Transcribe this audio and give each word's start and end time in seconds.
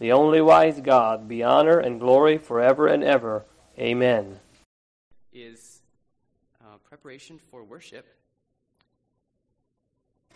the 0.00 0.12
only 0.12 0.40
wise 0.40 0.80
God, 0.80 1.28
be 1.28 1.44
honor 1.44 1.78
and 1.78 2.00
glory 2.00 2.38
forever 2.38 2.86
and 2.86 3.04
ever. 3.04 3.44
Amen. 3.78 4.40
Is 5.32 5.82
uh, 6.62 6.78
preparation 6.88 7.38
for 7.50 7.62
worship. 7.62 8.06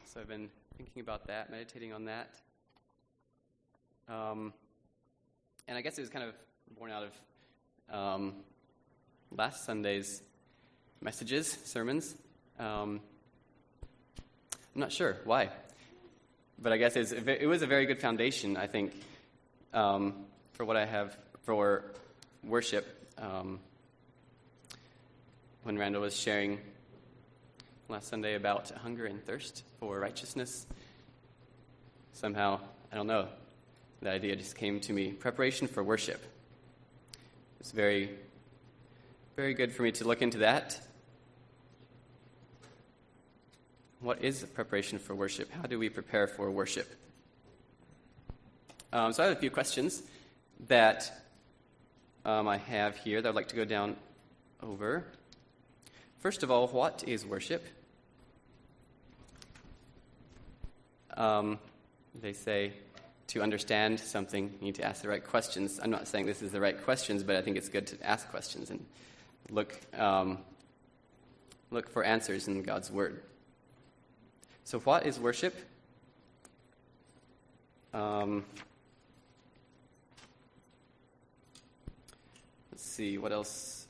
So 0.04 0.20
I've 0.20 0.28
been 0.28 0.50
thinking 0.76 1.00
about 1.00 1.26
that, 1.28 1.50
meditating 1.50 1.94
on 1.94 2.04
that. 2.04 2.30
Um, 4.06 4.52
and 5.66 5.78
I 5.78 5.80
guess 5.80 5.96
it 5.96 6.02
was 6.02 6.10
kind 6.10 6.26
of 6.26 6.34
born 6.78 6.90
out 6.90 7.04
of 7.04 7.94
um, 7.94 8.34
last 9.34 9.64
Sunday's 9.64 10.22
messages, 11.00 11.56
sermons. 11.64 12.14
Um, 12.58 13.00
I'm 14.74 14.80
not 14.80 14.92
sure 14.92 15.16
why, 15.24 15.48
but 16.60 16.72
I 16.72 16.76
guess 16.76 16.96
it 16.96 17.46
was 17.46 17.62
a 17.62 17.66
very 17.66 17.86
good 17.86 18.00
foundation, 18.00 18.58
I 18.58 18.66
think, 18.66 18.92
um, 19.74 20.14
for 20.52 20.64
what 20.64 20.76
I 20.76 20.86
have 20.86 21.18
for 21.42 21.84
worship. 22.42 22.86
Um, 23.18 23.60
when 25.64 25.76
Randall 25.76 26.02
was 26.02 26.18
sharing 26.18 26.60
last 27.88 28.08
Sunday 28.08 28.34
about 28.34 28.70
hunger 28.70 29.06
and 29.06 29.22
thirst 29.24 29.64
for 29.80 29.98
righteousness, 29.98 30.66
somehow, 32.12 32.60
I 32.92 32.96
don't 32.96 33.06
know, 33.06 33.28
the 34.00 34.10
idea 34.10 34.36
just 34.36 34.56
came 34.56 34.80
to 34.80 34.92
me. 34.92 35.12
Preparation 35.12 35.66
for 35.66 35.82
worship. 35.82 36.22
It's 37.60 37.72
very, 37.72 38.10
very 39.36 39.54
good 39.54 39.72
for 39.72 39.82
me 39.82 39.92
to 39.92 40.06
look 40.06 40.22
into 40.22 40.38
that. 40.38 40.80
What 44.00 44.22
is 44.22 44.44
preparation 44.44 44.98
for 44.98 45.14
worship? 45.14 45.50
How 45.50 45.62
do 45.62 45.78
we 45.78 45.88
prepare 45.88 46.26
for 46.26 46.50
worship? 46.50 46.94
Um, 48.94 49.12
so 49.12 49.24
I 49.24 49.26
have 49.26 49.36
a 49.36 49.40
few 49.40 49.50
questions 49.50 50.04
that 50.68 51.12
um, 52.24 52.46
I 52.46 52.58
have 52.58 52.96
here 52.96 53.20
that 53.20 53.28
I'd 53.28 53.34
like 53.34 53.48
to 53.48 53.56
go 53.56 53.64
down 53.64 53.96
over. 54.62 55.04
First 56.20 56.44
of 56.44 56.50
all, 56.52 56.68
what 56.68 57.02
is 57.04 57.26
worship? 57.26 57.66
Um, 61.16 61.58
they 62.22 62.32
say 62.32 62.74
to 63.26 63.42
understand 63.42 63.98
something, 63.98 64.54
you 64.60 64.66
need 64.66 64.76
to 64.76 64.84
ask 64.84 65.02
the 65.02 65.08
right 65.08 65.26
questions. 65.26 65.80
I'm 65.82 65.90
not 65.90 66.06
saying 66.06 66.26
this 66.26 66.40
is 66.40 66.52
the 66.52 66.60
right 66.60 66.80
questions, 66.80 67.24
but 67.24 67.34
I 67.34 67.42
think 67.42 67.56
it's 67.56 67.68
good 67.68 67.88
to 67.88 68.06
ask 68.06 68.30
questions 68.30 68.70
and 68.70 68.86
look, 69.50 69.76
um, 69.98 70.38
look 71.72 71.90
for 71.90 72.04
answers 72.04 72.46
in 72.46 72.62
God's 72.62 72.92
Word. 72.92 73.24
So, 74.62 74.78
what 74.78 75.04
is 75.04 75.18
worship? 75.18 75.56
Um, 77.92 78.44
Let's 82.74 82.86
see, 82.86 83.18
what 83.18 83.30
else? 83.30 83.86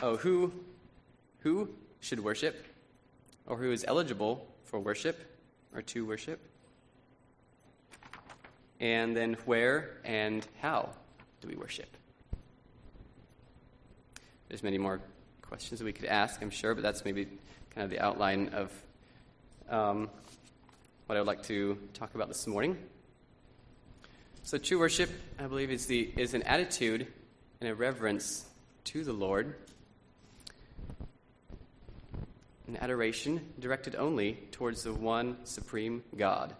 Oh, 0.00 0.16
who, 0.16 0.50
who 1.40 1.68
should 2.00 2.18
worship? 2.18 2.64
Or 3.44 3.58
who 3.58 3.70
is 3.72 3.84
eligible 3.86 4.48
for 4.64 4.80
worship 4.80 5.20
or 5.74 5.82
to 5.82 6.06
worship? 6.06 6.40
And 8.80 9.14
then 9.14 9.36
where 9.44 9.98
and 10.02 10.46
how 10.62 10.88
do 11.42 11.48
we 11.48 11.56
worship? 11.56 11.94
There's 14.48 14.62
many 14.62 14.78
more 14.78 15.02
questions 15.42 15.78
that 15.80 15.84
we 15.84 15.92
could 15.92 16.06
ask, 16.06 16.40
I'm 16.40 16.48
sure, 16.48 16.74
but 16.74 16.82
that's 16.82 17.04
maybe 17.04 17.26
kind 17.74 17.84
of 17.84 17.90
the 17.90 18.00
outline 18.00 18.48
of 18.54 18.72
um, 19.68 20.08
what 21.04 21.16
I 21.16 21.20
would 21.20 21.28
like 21.28 21.42
to 21.48 21.76
talk 21.92 22.14
about 22.14 22.28
this 22.28 22.46
morning. 22.46 22.78
So, 24.50 24.58
true 24.58 24.80
worship, 24.80 25.10
I 25.38 25.46
believe, 25.46 25.70
is, 25.70 25.86
the, 25.86 26.10
is 26.16 26.34
an 26.34 26.42
attitude 26.42 27.06
and 27.60 27.70
a 27.70 27.74
reverence 27.76 28.44
to 28.86 29.04
the 29.04 29.12
Lord, 29.12 29.54
an 32.66 32.76
adoration 32.80 33.52
directed 33.60 33.94
only 33.94 34.40
towards 34.50 34.82
the 34.82 34.92
one 34.92 35.36
supreme 35.44 36.02
God. 36.16 36.52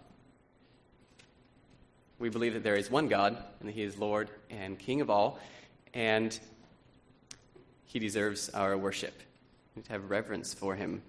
We 2.21 2.29
believe 2.29 2.55
that 2.55 2.63
there 2.63 2.77
is 2.77 2.89
one 2.93 3.09
God, 3.09 3.37
and 3.59 3.69
that 3.69 3.73
He 3.73 3.83
is 3.83 3.99
Lord 3.99 4.31
and 4.51 4.79
King 4.79 5.01
of 5.01 5.11
all, 5.11 5.41
and 5.93 6.39
He 7.87 7.99
deserves 7.99 8.51
our 8.51 8.79
worship. 8.79 9.21
We 9.75 9.83
have 9.89 10.09
reverence 10.09 10.55
for 10.55 10.77
Him. 10.77 11.03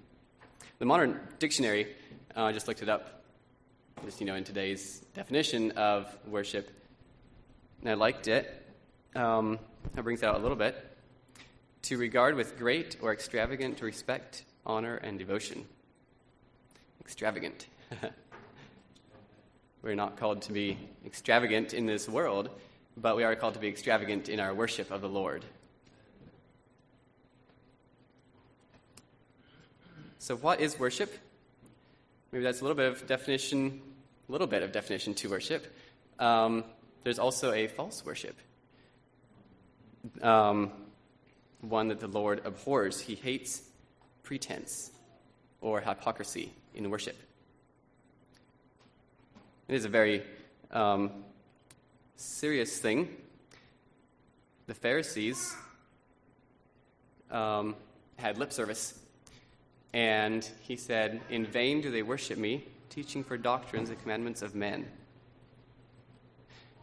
The 0.79 0.85
modern 0.85 1.19
dictionary, 1.37 1.95
uh, 2.35 2.45
I 2.45 2.53
just 2.53 2.67
looked 2.67 2.81
it 2.81 2.89
up 2.89 3.20
just 4.03 4.19
you 4.19 4.25
know 4.25 4.35
in 4.35 4.43
today's 4.43 4.99
definition 5.13 5.71
of 5.71 6.07
worship, 6.25 6.71
and 7.81 7.89
I 7.89 7.93
liked 7.93 8.27
it. 8.27 8.65
Um, 9.15 9.59
that 9.93 10.03
brings 10.03 10.23
out 10.23 10.35
a 10.35 10.39
little 10.39 10.57
bit 10.57 10.75
to 11.83 11.97
regard 11.97 12.35
with 12.35 12.57
great 12.57 12.95
or 13.01 13.13
extravagant 13.13 13.81
respect, 13.81 14.43
honor, 14.65 14.95
and 14.95 15.19
devotion. 15.19 15.65
Extravagant. 16.99 17.67
We're 19.83 19.95
not 19.95 20.17
called 20.17 20.41
to 20.43 20.51
be 20.51 20.79
extravagant 21.05 21.73
in 21.73 21.85
this 21.85 22.09
world, 22.09 22.49
but 22.97 23.15
we 23.15 23.23
are 23.23 23.35
called 23.35 23.53
to 23.53 23.59
be 23.59 23.67
extravagant 23.67 24.29
in 24.29 24.39
our 24.39 24.53
worship 24.53 24.89
of 24.89 25.01
the 25.01 25.09
Lord. 25.09 25.45
So, 30.17 30.35
what 30.35 30.59
is 30.59 30.79
worship? 30.79 31.15
Maybe 32.31 32.43
that's 32.43 32.61
a 32.61 32.63
little 32.63 32.77
bit 32.77 32.91
of 32.91 33.05
definition 33.07 33.81
little 34.31 34.47
bit 34.47 34.63
of 34.63 34.71
definition 34.71 35.13
to 35.13 35.29
worship. 35.29 35.67
Um, 36.17 36.63
there's 37.03 37.19
also 37.19 37.51
a 37.51 37.67
false 37.67 38.05
worship, 38.05 38.35
um, 40.21 40.71
one 41.59 41.89
that 41.89 41.99
the 41.99 42.07
Lord 42.07 42.41
abhors. 42.45 43.01
He 43.01 43.15
hates 43.15 43.61
pretense 44.23 44.91
or 45.59 45.81
hypocrisy 45.81 46.53
in 46.73 46.89
worship. 46.89 47.17
It 49.67 49.75
is 49.75 49.83
a 49.83 49.89
very 49.89 50.23
um, 50.71 51.11
serious 52.15 52.79
thing. 52.79 53.09
The 54.67 54.73
Pharisees 54.73 55.53
um, 57.29 57.75
had 58.15 58.37
lip 58.37 58.53
service, 58.53 58.97
and 59.91 60.49
he 60.61 60.77
said, 60.77 61.19
In 61.29 61.45
vain 61.45 61.81
do 61.81 61.91
they 61.91 62.01
worship 62.01 62.37
me 62.37 62.63
teaching 62.91 63.23
for 63.23 63.37
doctrines 63.37 63.89
and 63.89 63.99
commandments 64.01 64.41
of 64.41 64.53
men. 64.53 64.85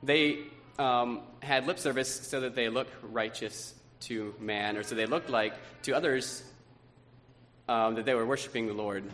They 0.03 0.39
um, 0.79 1.21
had 1.41 1.67
lip 1.67 1.79
service 1.79 2.09
so 2.09 2.41
that 2.41 2.55
they 2.55 2.69
look 2.69 2.89
righteous 3.03 3.75
to 4.01 4.35
man, 4.41 4.77
or 4.77 4.83
so 4.83 4.95
they 4.95 5.07
looked 5.07 5.29
like 5.29 5.55
to 5.83 5.93
others 5.93 6.43
um, 7.69 7.95
that 7.95 8.07
they 8.07 8.15
were 8.15 8.25
worshiping 8.25 8.67
the 8.67 8.73
Lord. 8.73 9.05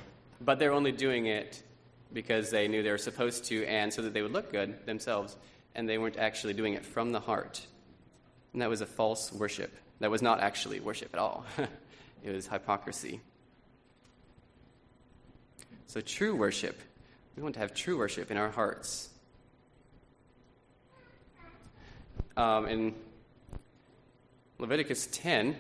But 0.40 0.58
they're 0.58 0.72
only 0.72 0.92
doing 0.92 1.26
it 1.26 1.62
because 2.12 2.50
they 2.50 2.68
knew 2.68 2.82
they 2.82 2.90
were 2.90 2.98
supposed 2.98 3.44
to, 3.46 3.66
and 3.66 3.92
so 3.92 4.02
that 4.02 4.14
they 4.14 4.22
would 4.22 4.32
look 4.32 4.52
good 4.52 4.86
themselves, 4.86 5.36
and 5.74 5.88
they 5.88 5.98
weren't 5.98 6.16
actually 6.16 6.54
doing 6.54 6.74
it 6.74 6.84
from 6.84 7.10
the 7.10 7.20
heart. 7.20 7.66
And 8.52 8.62
that 8.62 8.70
was 8.70 8.82
a 8.82 8.86
false 8.86 9.32
worship. 9.32 9.74
That 9.98 10.12
was 10.12 10.22
not 10.22 10.38
actually 10.40 10.78
worship 10.78 11.10
at 11.12 11.18
all, 11.18 11.44
it 12.22 12.32
was 12.32 12.46
hypocrisy. 12.46 13.20
So, 15.86 16.00
true 16.00 16.34
worship, 16.34 16.80
we 17.36 17.42
want 17.42 17.54
to 17.54 17.60
have 17.60 17.74
true 17.74 17.98
worship 17.98 18.30
in 18.30 18.36
our 18.36 18.50
hearts. 18.50 19.10
Um, 22.36 22.66
in 22.66 22.94
Leviticus 24.58 25.06
10, 25.12 25.56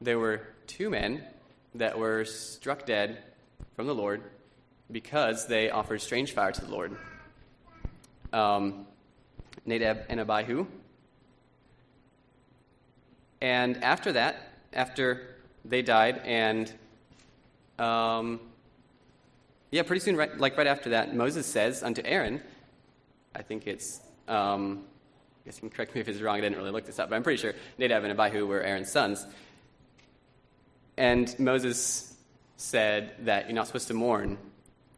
there 0.00 0.18
were 0.18 0.40
two 0.66 0.90
men 0.90 1.22
that 1.74 1.98
were 1.98 2.24
struck 2.24 2.86
dead 2.86 3.18
from 3.76 3.86
the 3.86 3.94
Lord 3.94 4.22
because 4.90 5.46
they 5.46 5.70
offered 5.70 6.00
strange 6.00 6.32
fire 6.32 6.52
to 6.52 6.64
the 6.64 6.70
Lord. 6.70 6.96
Um, 8.32 8.86
Nadab 9.64 10.04
and 10.08 10.20
Abihu. 10.20 10.66
And 13.40 13.82
after 13.82 14.12
that, 14.12 14.36
after 14.72 15.36
they 15.64 15.82
died 15.82 16.20
and 16.24 16.72
um, 17.78 18.40
yeah, 19.70 19.82
pretty 19.82 20.00
soon, 20.00 20.16
right, 20.16 20.36
like 20.38 20.56
right 20.56 20.66
after 20.66 20.90
that, 20.90 21.14
Moses 21.14 21.46
says 21.46 21.82
unto 21.82 22.02
Aaron, 22.04 22.40
I 23.34 23.42
think 23.42 23.66
it's 23.66 24.00
um, 24.28 24.84
guess 25.46 25.56
you 25.56 25.60
can 25.60 25.70
correct 25.70 25.94
me 25.94 26.00
if 26.00 26.08
it's 26.08 26.20
wrong. 26.20 26.36
I 26.36 26.40
didn't 26.40 26.58
really 26.58 26.72
look 26.72 26.84
this 26.84 26.98
up, 26.98 27.08
but 27.08 27.16
I'm 27.16 27.22
pretty 27.22 27.40
sure 27.40 27.54
Nadab 27.78 28.04
and 28.04 28.18
Abihu 28.18 28.46
were 28.46 28.60
Aaron's 28.60 28.90
sons. 28.90 29.24
And 30.96 31.34
Moses 31.38 32.14
said 32.56 33.14
that 33.20 33.46
you're 33.46 33.54
not 33.54 33.68
supposed 33.68 33.88
to 33.88 33.94
mourn 33.94 34.38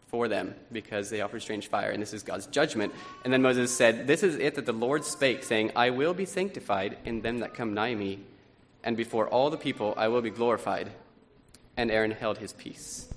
for 0.06 0.26
them 0.26 0.54
because 0.72 1.10
they 1.10 1.20
offered 1.20 1.42
strange 1.42 1.68
fire, 1.68 1.90
and 1.90 2.00
this 2.00 2.14
is 2.14 2.22
God's 2.22 2.46
judgment. 2.46 2.94
And 3.24 3.32
then 3.32 3.42
Moses 3.42 3.76
said, 3.76 4.06
This 4.06 4.22
is 4.22 4.36
it 4.36 4.54
that 4.54 4.64
the 4.64 4.72
Lord 4.72 5.04
spake, 5.04 5.44
saying, 5.44 5.72
I 5.76 5.90
will 5.90 6.14
be 6.14 6.24
sanctified 6.24 6.96
in 7.04 7.20
them 7.20 7.40
that 7.40 7.52
come 7.52 7.74
nigh 7.74 7.94
me, 7.94 8.20
and 8.82 8.96
before 8.96 9.28
all 9.28 9.50
the 9.50 9.58
people 9.58 9.92
I 9.98 10.08
will 10.08 10.22
be 10.22 10.30
glorified. 10.30 10.90
And 11.76 11.90
Aaron 11.90 12.10
held 12.10 12.38
his 12.38 12.52
peace. 12.54 13.12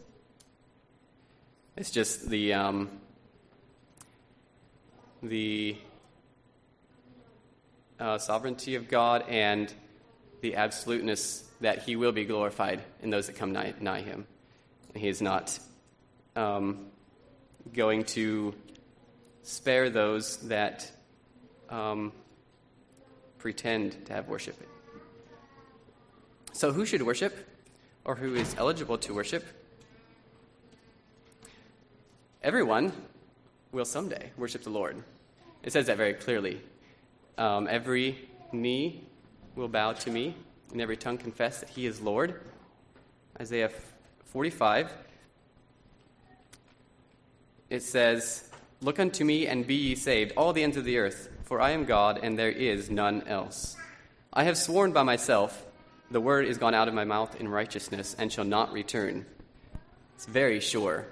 It's 1.78 1.90
just 1.90 2.30
the 2.30 2.54
um, 2.54 2.90
the 5.24 5.78
uh, 7.98 8.18
sovereignty 8.18 8.76
of 8.76 8.90
God 8.90 9.24
and 9.30 9.74
the 10.42 10.58
absoluteness 10.58 11.48
that 11.62 11.84
He 11.84 11.96
will 11.96 12.12
be 12.12 12.26
glorified 12.26 12.82
in 13.02 13.10
those 13.10 13.28
that 13.28 13.38
come 13.38 13.54
nigh, 13.54 13.74
nigh 13.80 14.02
Him. 14.02 14.28
He 14.96 15.08
is 15.08 15.22
not 15.22 15.58
um, 16.36 16.88
going 17.74 18.04
to 18.06 18.54
spare 19.44 19.90
those 19.90 20.38
that 20.50 20.92
um, 21.70 22.12
pretend 23.38 24.08
to 24.08 24.14
have 24.14 24.28
worship. 24.28 24.62
So, 26.52 26.74
who 26.74 26.86
should 26.86 27.02
worship, 27.02 27.48
or 28.04 28.16
who 28.16 28.36
is 28.36 28.56
eligible 28.58 28.98
to 28.98 29.14
worship? 29.14 29.46
Everyone 32.44 32.92
will 33.72 33.86
someday 33.86 34.32
worship 34.36 34.64
the 34.64 34.72
Lord. 34.72 35.04
It 35.62 35.72
says 35.72 35.86
that 35.86 35.98
very 35.98 36.16
clearly. 36.16 36.60
Um, 37.38 37.68
every 37.70 38.30
knee 38.52 39.04
will 39.56 39.68
bow 39.68 39.94
to 39.94 40.10
me, 40.10 40.36
and 40.72 40.82
every 40.82 40.98
tongue 40.98 41.20
confess 41.20 41.60
that 41.60 41.70
He 41.70 41.86
is 41.86 42.02
Lord. 42.02 42.42
Isaiah 43.40 43.70
45. 44.26 44.92
It 47.70 47.84
says, 47.84 48.50
Look 48.82 49.00
unto 49.00 49.24
me 49.24 49.46
and 49.46 49.68
be 49.68 49.76
ye 49.76 49.96
saved, 49.96 50.34
all 50.36 50.52
the 50.52 50.64
ends 50.64 50.78
of 50.78 50.84
the 50.84 50.98
earth, 50.98 51.30
for 51.44 51.62
I 51.62 51.72
am 51.72 51.86
God, 51.86 52.22
and 52.24 52.40
there 52.40 52.50
is 52.50 52.90
none 52.90 53.22
else. 53.28 53.76
I 54.34 54.46
have 54.46 54.58
sworn 54.58 54.94
by 54.94 55.04
myself, 55.04 55.64
the 56.10 56.20
word 56.20 56.46
is 56.46 56.58
gone 56.58 56.74
out 56.74 56.88
of 56.88 56.96
my 56.96 57.06
mouth 57.06 57.40
in 57.40 57.48
righteousness, 57.48 58.16
and 58.18 58.34
shall 58.34 58.46
not 58.46 58.74
return. 58.74 59.28
It's 60.16 60.26
very 60.26 60.60
sure. 60.60 61.06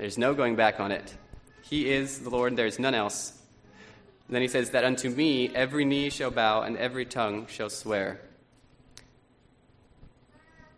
There's 0.00 0.16
no 0.16 0.32
going 0.32 0.56
back 0.56 0.80
on 0.80 0.92
it. 0.92 1.14
He 1.60 1.90
is 1.90 2.20
the 2.20 2.30
Lord, 2.30 2.56
there 2.56 2.64
is 2.64 2.78
none 2.78 2.94
else. 2.94 3.38
And 4.26 4.34
then 4.34 4.40
he 4.40 4.48
says, 4.48 4.70
That 4.70 4.82
unto 4.82 5.10
me 5.10 5.54
every 5.54 5.84
knee 5.84 6.08
shall 6.08 6.30
bow, 6.30 6.62
and 6.62 6.78
every 6.78 7.04
tongue 7.04 7.46
shall 7.48 7.68
swear. 7.68 8.18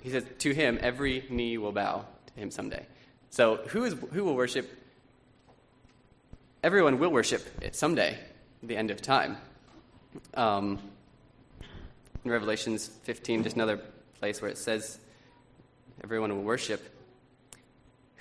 He 0.03 0.11
says, 0.11 0.25
To 0.41 0.53
him 0.53 0.77
every 0.83 1.25
knee 1.31 1.57
will 1.57 1.71
bow 1.71 2.05
to 2.27 2.33
him 2.33 2.51
someday. 2.51 2.85
So 3.31 3.59
who, 3.69 3.85
is, 3.85 3.95
who 4.13 4.25
will 4.25 4.35
worship? 4.35 4.69
Everyone 6.65 6.99
will 6.99 7.11
worship 7.11 7.47
it 7.63 7.77
someday, 7.77 8.19
the 8.61 8.77
end 8.77 8.91
of 8.91 9.01
time. 9.01 9.37
Um, 10.35 10.81
in 12.25 12.31
Revelations 12.33 12.89
15, 13.05 13.45
just 13.45 13.55
another 13.55 13.81
place 14.19 14.43
where 14.43 14.51
it 14.51 14.59
says, 14.59 14.99
Everyone 16.03 16.37
will 16.37 16.43
worship. 16.43 16.92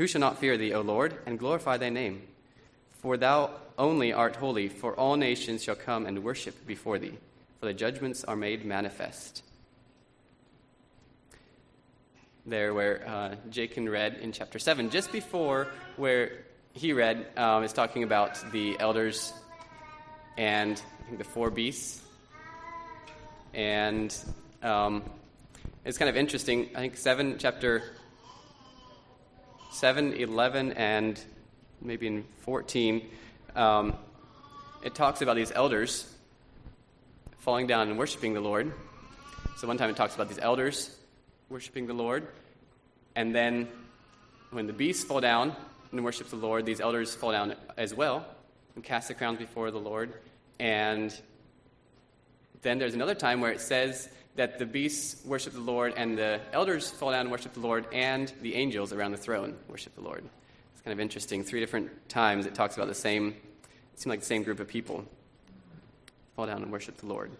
Who 0.01 0.07
shall 0.07 0.21
not 0.21 0.39
fear 0.39 0.57
thee, 0.57 0.73
O 0.73 0.81
Lord, 0.81 1.15
and 1.27 1.37
glorify 1.37 1.77
thy 1.77 1.89
name? 1.89 2.23
For 3.03 3.17
thou 3.17 3.51
only 3.77 4.11
art 4.11 4.35
holy, 4.35 4.67
for 4.67 4.95
all 4.95 5.15
nations 5.15 5.61
shall 5.61 5.75
come 5.75 6.07
and 6.07 6.23
worship 6.23 6.65
before 6.65 6.97
thee, 6.97 7.19
for 7.59 7.67
the 7.67 7.73
judgments 7.75 8.23
are 8.23 8.35
made 8.35 8.65
manifest. 8.65 9.43
There, 12.47 12.73
where 12.73 13.07
uh, 13.07 13.35
Jacob 13.51 13.87
read 13.89 14.15
in 14.15 14.31
chapter 14.31 14.57
7, 14.57 14.89
just 14.89 15.11
before 15.11 15.67
where 15.97 16.45
he 16.73 16.93
read, 16.93 17.27
um, 17.37 17.63
is 17.63 17.71
talking 17.71 18.01
about 18.01 18.43
the 18.51 18.79
elders 18.79 19.31
and 20.35 20.81
I 21.01 21.03
think 21.05 21.19
the 21.19 21.25
four 21.25 21.51
beasts. 21.51 22.01
And 23.53 24.11
um, 24.63 25.03
it's 25.85 25.99
kind 25.99 26.09
of 26.09 26.17
interesting. 26.17 26.71
I 26.73 26.79
think 26.79 26.97
7, 26.97 27.35
chapter 27.37 27.83
7, 29.71 30.13
11, 30.13 30.73
and 30.73 31.19
maybe 31.81 32.05
in 32.05 32.25
14, 32.41 33.09
um, 33.55 33.95
it 34.83 34.93
talks 34.93 35.21
about 35.21 35.37
these 35.37 35.51
elders 35.53 36.13
falling 37.39 37.67
down 37.67 37.87
and 37.87 37.97
worshiping 37.97 38.33
the 38.33 38.41
Lord. 38.41 38.73
So 39.55 39.67
one 39.67 39.77
time 39.77 39.89
it 39.89 39.95
talks 39.95 40.13
about 40.13 40.27
these 40.27 40.39
elders 40.39 40.93
worshiping 41.49 41.87
the 41.87 41.93
Lord. 41.93 42.27
And 43.15 43.33
then 43.33 43.69
when 44.51 44.67
the 44.67 44.73
beasts 44.73 45.05
fall 45.05 45.21
down 45.21 45.55
and 45.91 46.03
worship 46.03 46.29
the 46.29 46.35
Lord, 46.35 46.65
these 46.65 46.81
elders 46.81 47.15
fall 47.15 47.31
down 47.31 47.55
as 47.77 47.93
well 47.93 48.25
and 48.75 48.83
cast 48.83 49.07
the 49.07 49.13
crowns 49.13 49.39
before 49.39 49.71
the 49.71 49.79
Lord. 49.79 50.13
And 50.59 51.17
then 52.61 52.77
there's 52.77 52.93
another 52.93 53.15
time 53.15 53.39
where 53.39 53.51
it 53.51 53.61
says 53.61 54.09
that 54.35 54.59
the 54.59 54.65
beasts 54.65 55.25
worship 55.25 55.53
the 55.53 55.59
Lord, 55.59 55.93
and 55.97 56.17
the 56.17 56.39
elders 56.53 56.89
fall 56.89 57.11
down 57.11 57.21
and 57.21 57.31
worship 57.31 57.53
the 57.53 57.59
Lord, 57.59 57.85
and 57.91 58.31
the 58.41 58.55
angels 58.55 58.93
around 58.93 59.11
the 59.11 59.17
throne 59.17 59.55
worship 59.67 59.93
the 59.95 60.01
Lord. 60.01 60.23
It's 60.73 60.81
kind 60.81 60.93
of 60.93 60.99
interesting. 60.99 61.43
Three 61.43 61.59
different 61.59 62.09
times 62.09 62.45
it 62.45 62.55
talks 62.55 62.75
about 62.75 62.87
the 62.87 62.95
same, 62.95 63.29
it 63.29 63.99
seems 63.99 64.07
like 64.07 64.21
the 64.21 64.25
same 64.25 64.43
group 64.43 64.59
of 64.59 64.67
people 64.67 65.05
fall 66.35 66.45
down 66.45 66.63
and 66.63 66.71
worship 66.71 66.97
the 66.97 67.07
Lord. 67.07 67.31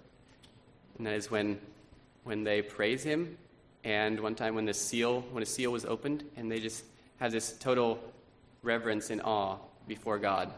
And 0.97 1.07
that 1.07 1.13
is 1.13 1.31
when, 1.31 1.59
when 2.23 2.43
they 2.43 2.61
praise 2.61 3.03
Him, 3.03 3.37
and 3.83 4.19
one 4.19 4.35
time 4.35 4.53
when 4.53 4.65
the 4.65 4.73
seal, 4.73 5.21
when 5.31 5.41
a 5.41 5.45
seal 5.45 5.71
was 5.71 5.85
opened, 5.85 6.23
and 6.35 6.51
they 6.51 6.59
just 6.59 6.83
have 7.19 7.31
this 7.31 7.53
total 7.57 7.99
reverence 8.63 9.09
and 9.09 9.21
awe 9.21 9.57
before 9.87 10.19
God, 10.19 10.51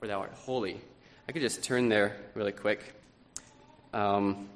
for 0.00 0.06
Thou 0.06 0.20
art 0.20 0.32
holy. 0.34 0.80
I 1.28 1.32
could 1.32 1.42
just 1.42 1.62
turn 1.62 1.88
there 1.88 2.16
really 2.34 2.52
quick. 2.52 2.94
Um, 3.92 4.48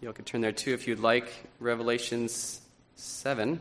You 0.00 0.06
all 0.06 0.14
could 0.14 0.26
turn 0.26 0.40
there 0.40 0.52
too 0.52 0.74
if 0.74 0.86
you'd 0.86 1.00
like. 1.00 1.28
Revelations 1.58 2.60
7. 2.94 3.58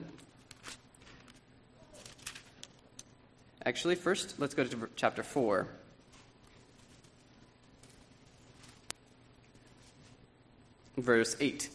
Actually, 3.65 3.95
first, 3.95 4.39
let's 4.39 4.53
go 4.53 4.63
to 4.63 4.89
chapter 4.95 5.23
4. 5.23 5.67
Verse 10.97 11.35
8. 11.39 11.69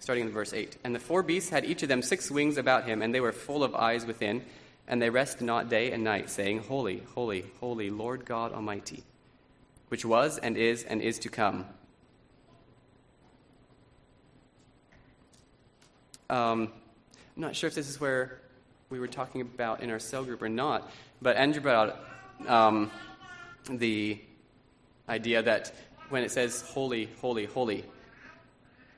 Starting 0.00 0.26
in 0.26 0.30
verse 0.32 0.52
8. 0.52 0.76
And 0.84 0.94
the 0.94 1.00
four 1.00 1.22
beasts 1.22 1.48
had 1.48 1.64
each 1.64 1.82
of 1.82 1.88
them 1.88 2.02
six 2.02 2.30
wings 2.30 2.58
about 2.58 2.84
him, 2.84 3.00
and 3.00 3.14
they 3.14 3.20
were 3.20 3.32
full 3.32 3.64
of 3.64 3.74
eyes 3.74 4.04
within, 4.04 4.42
and 4.86 5.00
they 5.00 5.08
rest 5.08 5.40
not 5.40 5.70
day 5.70 5.92
and 5.92 6.04
night, 6.04 6.28
saying, 6.28 6.58
Holy, 6.58 7.02
holy, 7.14 7.46
holy, 7.58 7.88
Lord 7.88 8.26
God 8.26 8.52
Almighty, 8.52 9.02
which 9.88 10.04
was, 10.04 10.36
and 10.36 10.58
is, 10.58 10.84
and 10.84 11.00
is 11.00 11.18
to 11.20 11.30
come. 11.30 11.64
Um, 16.34 16.72
I'm 17.36 17.42
not 17.42 17.54
sure 17.54 17.68
if 17.68 17.76
this 17.76 17.88
is 17.88 18.00
where 18.00 18.40
we 18.90 18.98
were 18.98 19.06
talking 19.06 19.40
about 19.40 19.82
in 19.82 19.90
our 19.92 20.00
cell 20.00 20.24
group 20.24 20.42
or 20.42 20.48
not, 20.48 20.90
but 21.22 21.36
Andrew 21.36 21.62
brought 21.62 21.96
out 22.40 22.48
um, 22.48 22.90
the 23.70 24.20
idea 25.08 25.44
that 25.44 25.72
when 26.08 26.24
it 26.24 26.32
says 26.32 26.62
holy, 26.62 27.08
holy, 27.20 27.44
holy, 27.44 27.84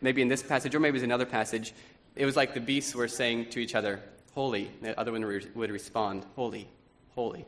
maybe 0.00 0.22
in 0.22 0.28
this 0.28 0.42
passage 0.42 0.74
or 0.74 0.80
maybe 0.80 0.96
it's 0.96 1.04
another 1.04 1.26
passage, 1.26 1.74
it 2.14 2.24
was 2.24 2.36
like 2.36 2.54
the 2.54 2.60
beasts 2.60 2.94
were 2.94 3.06
saying 3.06 3.50
to 3.50 3.58
each 3.60 3.74
other, 3.74 4.00
Holy. 4.32 4.70
The 4.80 4.98
other 4.98 5.12
one 5.12 5.22
re- 5.22 5.46
would 5.54 5.70
respond, 5.70 6.24
Holy, 6.36 6.66
holy, 7.14 7.44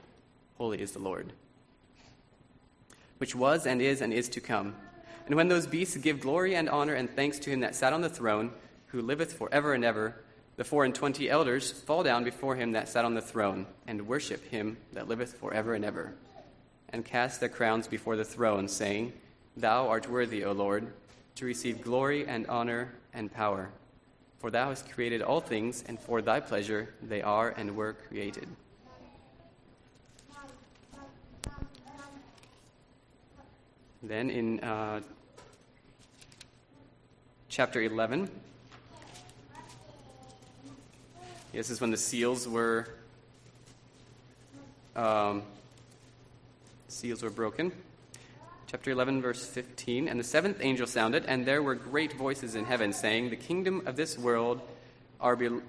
holy 0.58 0.82
is 0.82 0.92
the 0.92 0.98
Lord, 0.98 1.32
which 3.16 3.34
was 3.34 3.66
and 3.66 3.80
is 3.80 4.02
and 4.02 4.12
is 4.12 4.28
to 4.28 4.40
come. 4.42 4.74
And 5.24 5.34
when 5.34 5.48
those 5.48 5.66
beasts 5.66 5.96
give 5.96 6.20
glory 6.20 6.56
and 6.56 6.68
honor 6.68 6.92
and 6.92 7.08
thanks 7.08 7.38
to 7.38 7.50
him 7.50 7.60
that 7.60 7.74
sat 7.74 7.94
on 7.94 8.02
the 8.02 8.10
throne, 8.10 8.52
who 8.88 9.02
liveth 9.02 9.32
for 9.32 9.48
ever 9.52 9.74
and 9.74 9.84
ever, 9.84 10.14
the 10.56 10.64
four 10.64 10.84
and 10.84 10.94
twenty 10.94 11.30
elders 11.30 11.70
fall 11.70 12.02
down 12.02 12.24
before 12.24 12.56
him 12.56 12.72
that 12.72 12.88
sat 12.88 13.04
on 13.04 13.14
the 13.14 13.20
throne, 13.20 13.66
and 13.86 14.08
worship 14.08 14.44
him 14.50 14.76
that 14.92 15.08
liveth 15.08 15.34
for 15.34 15.54
ever 15.54 15.74
and 15.74 15.84
ever, 15.84 16.14
and 16.88 17.04
cast 17.04 17.40
their 17.40 17.48
crowns 17.48 17.86
before 17.86 18.16
the 18.16 18.24
throne, 18.24 18.66
saying, 18.66 19.12
Thou 19.56 19.88
art 19.88 20.10
worthy, 20.10 20.44
O 20.44 20.52
Lord, 20.52 20.86
to 21.36 21.44
receive 21.44 21.82
glory 21.82 22.26
and 22.26 22.46
honor 22.48 22.92
and 23.14 23.32
power. 23.32 23.70
For 24.38 24.50
thou 24.50 24.68
hast 24.68 24.90
created 24.90 25.22
all 25.22 25.40
things, 25.40 25.84
and 25.86 25.98
for 25.98 26.22
thy 26.22 26.40
pleasure 26.40 26.94
they 27.02 27.22
are 27.22 27.50
and 27.50 27.76
were 27.76 27.92
created. 27.92 28.48
Then 34.02 34.30
in 34.30 34.60
uh, 34.60 35.00
chapter 37.48 37.82
11, 37.82 38.30
this 41.58 41.70
is 41.70 41.80
when 41.80 41.90
the 41.90 41.96
seals 41.96 42.46
were 42.46 42.86
um, 44.94 45.42
seals 46.86 47.20
were 47.24 47.30
broken. 47.30 47.72
Chapter 48.68 48.92
11, 48.92 49.20
verse 49.22 49.44
15. 49.44 50.06
And 50.06 50.20
the 50.20 50.24
seventh 50.24 50.58
angel 50.60 50.86
sounded, 50.86 51.24
and 51.26 51.44
there 51.44 51.60
were 51.60 51.74
great 51.74 52.12
voices 52.12 52.54
in 52.54 52.64
heaven 52.64 52.92
saying, 52.92 53.30
The 53.30 53.36
kingdom 53.36 53.82
of 53.86 53.96
this 53.96 54.16
world 54.16 54.60
are, 55.20 55.34
be- 55.34 55.60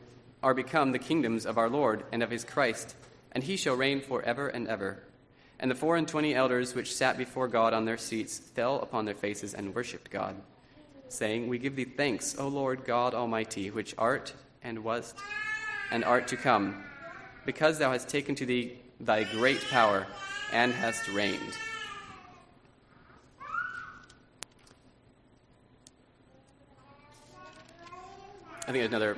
are 0.43 0.53
become 0.53 0.91
the 0.91 0.99
kingdoms 0.99 1.47
of 1.47 1.57
our 1.57 1.71
Lord 1.71 2.03
and 2.11 2.21
of 2.21 2.29
his 2.29 2.43
Christ, 2.43 2.95
and 3.31 3.43
he 3.43 3.57
shall 3.57 3.75
reign 3.75 3.99
forever 3.99 4.47
and 4.47 4.67
ever. 4.67 5.01
And 5.59 5.71
the 5.71 5.75
four 5.75 5.97
and 5.97 6.07
twenty 6.07 6.35
elders 6.35 6.75
which 6.75 6.93
sat 6.93 7.17
before 7.17 7.47
God 7.47 7.73
on 7.73 7.85
their 7.85 7.97
seats 7.97 8.37
fell 8.37 8.79
upon 8.81 9.05
their 9.05 9.15
faces 9.15 9.55
and 9.55 9.73
worshipped 9.73 10.11
God, 10.11 10.35
saying, 11.07 11.47
We 11.47 11.57
give 11.57 11.75
thee 11.75 11.85
thanks, 11.85 12.37
O 12.37 12.47
Lord 12.47 12.85
God 12.85 13.15
Almighty, 13.15 13.71
which 13.71 13.95
art 13.97 14.33
and 14.61 14.83
wast 14.83 15.17
and 15.91 16.03
art 16.03 16.27
to 16.27 16.37
come, 16.37 16.83
because 17.45 17.79
thou 17.79 17.91
hast 17.91 18.07
taken 18.09 18.35
to 18.35 18.45
thee 18.45 18.77
thy 18.99 19.23
great 19.23 19.61
power 19.69 20.05
and 20.51 20.73
hast 20.73 21.07
reigned. 21.09 21.57
I 28.61 28.71
think 28.71 28.83
there's 28.83 28.87
another 28.89 29.17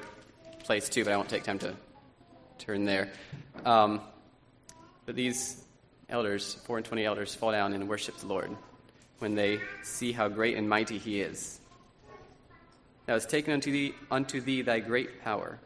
place 0.64 0.88
too, 0.88 1.04
but 1.04 1.12
I 1.12 1.18
won't 1.18 1.28
take 1.28 1.44
time 1.44 1.60
to 1.60 1.74
turn 2.58 2.86
there. 2.86 3.10
Um, 3.66 4.00
but 5.06 5.16
these 5.16 5.62
elders, 6.08 6.54
four 6.64 6.78
and 6.78 6.86
twenty 6.86 7.04
elders, 7.04 7.36
fall 7.36 7.52
down 7.52 7.74
and 7.74 7.90
worship 7.90 8.16
the 8.18 8.28
Lord 8.28 8.56
when 9.20 9.36
they 9.36 9.60
see 9.84 10.14
how 10.14 10.30
great 10.30 10.56
and 10.56 10.70
mighty 10.70 10.98
He 10.98 11.20
is. 11.20 11.60
Thou 13.08 13.16
hast 13.16 13.30
taken 13.30 13.52
unto 13.52 13.72
thee, 13.72 13.94
unto 14.10 14.40
thee 14.40 14.62
thy 14.62 14.80
great 14.80 15.22
power. 15.22 15.60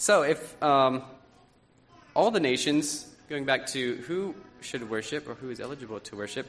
So, 0.00 0.22
if 0.22 0.62
um, 0.62 1.02
all 2.14 2.30
the 2.30 2.38
nations, 2.38 3.04
going 3.28 3.44
back 3.44 3.66
to 3.68 3.96
who 4.06 4.32
should 4.60 4.88
worship 4.88 5.28
or 5.28 5.34
who 5.34 5.50
is 5.50 5.58
eligible 5.58 5.98
to 5.98 6.14
worship, 6.14 6.46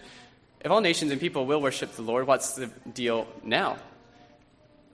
if 0.62 0.70
all 0.70 0.82
nations 0.82 1.12
and 1.12 1.20
people 1.20 1.48
will 1.48 1.60
worship 1.60 1.94
the 1.94 2.04
Lord, 2.04 2.28
what's 2.28 2.54
the 2.54 2.68
deal 2.94 3.26
now? 3.44 3.78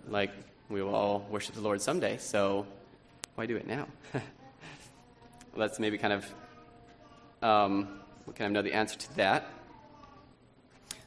Like, 0.08 0.32
we 0.70 0.82
will 0.82 0.96
all 0.96 1.28
worship 1.30 1.56
the 1.56 1.60
Lord 1.60 1.82
someday, 1.82 2.16
so 2.18 2.66
why 3.36 3.46
do 3.46 3.58
it 3.58 3.68
now? 3.68 3.90
Let's 5.54 5.78
maybe 5.78 5.98
kind 5.98 6.14
of 6.14 6.26
um, 7.42 8.00
we 8.26 8.32
kind 8.32 8.48
of 8.48 8.54
know 8.54 8.62
the 8.62 8.74
answer 8.74 8.98
to 8.98 9.16
that. 9.18 9.50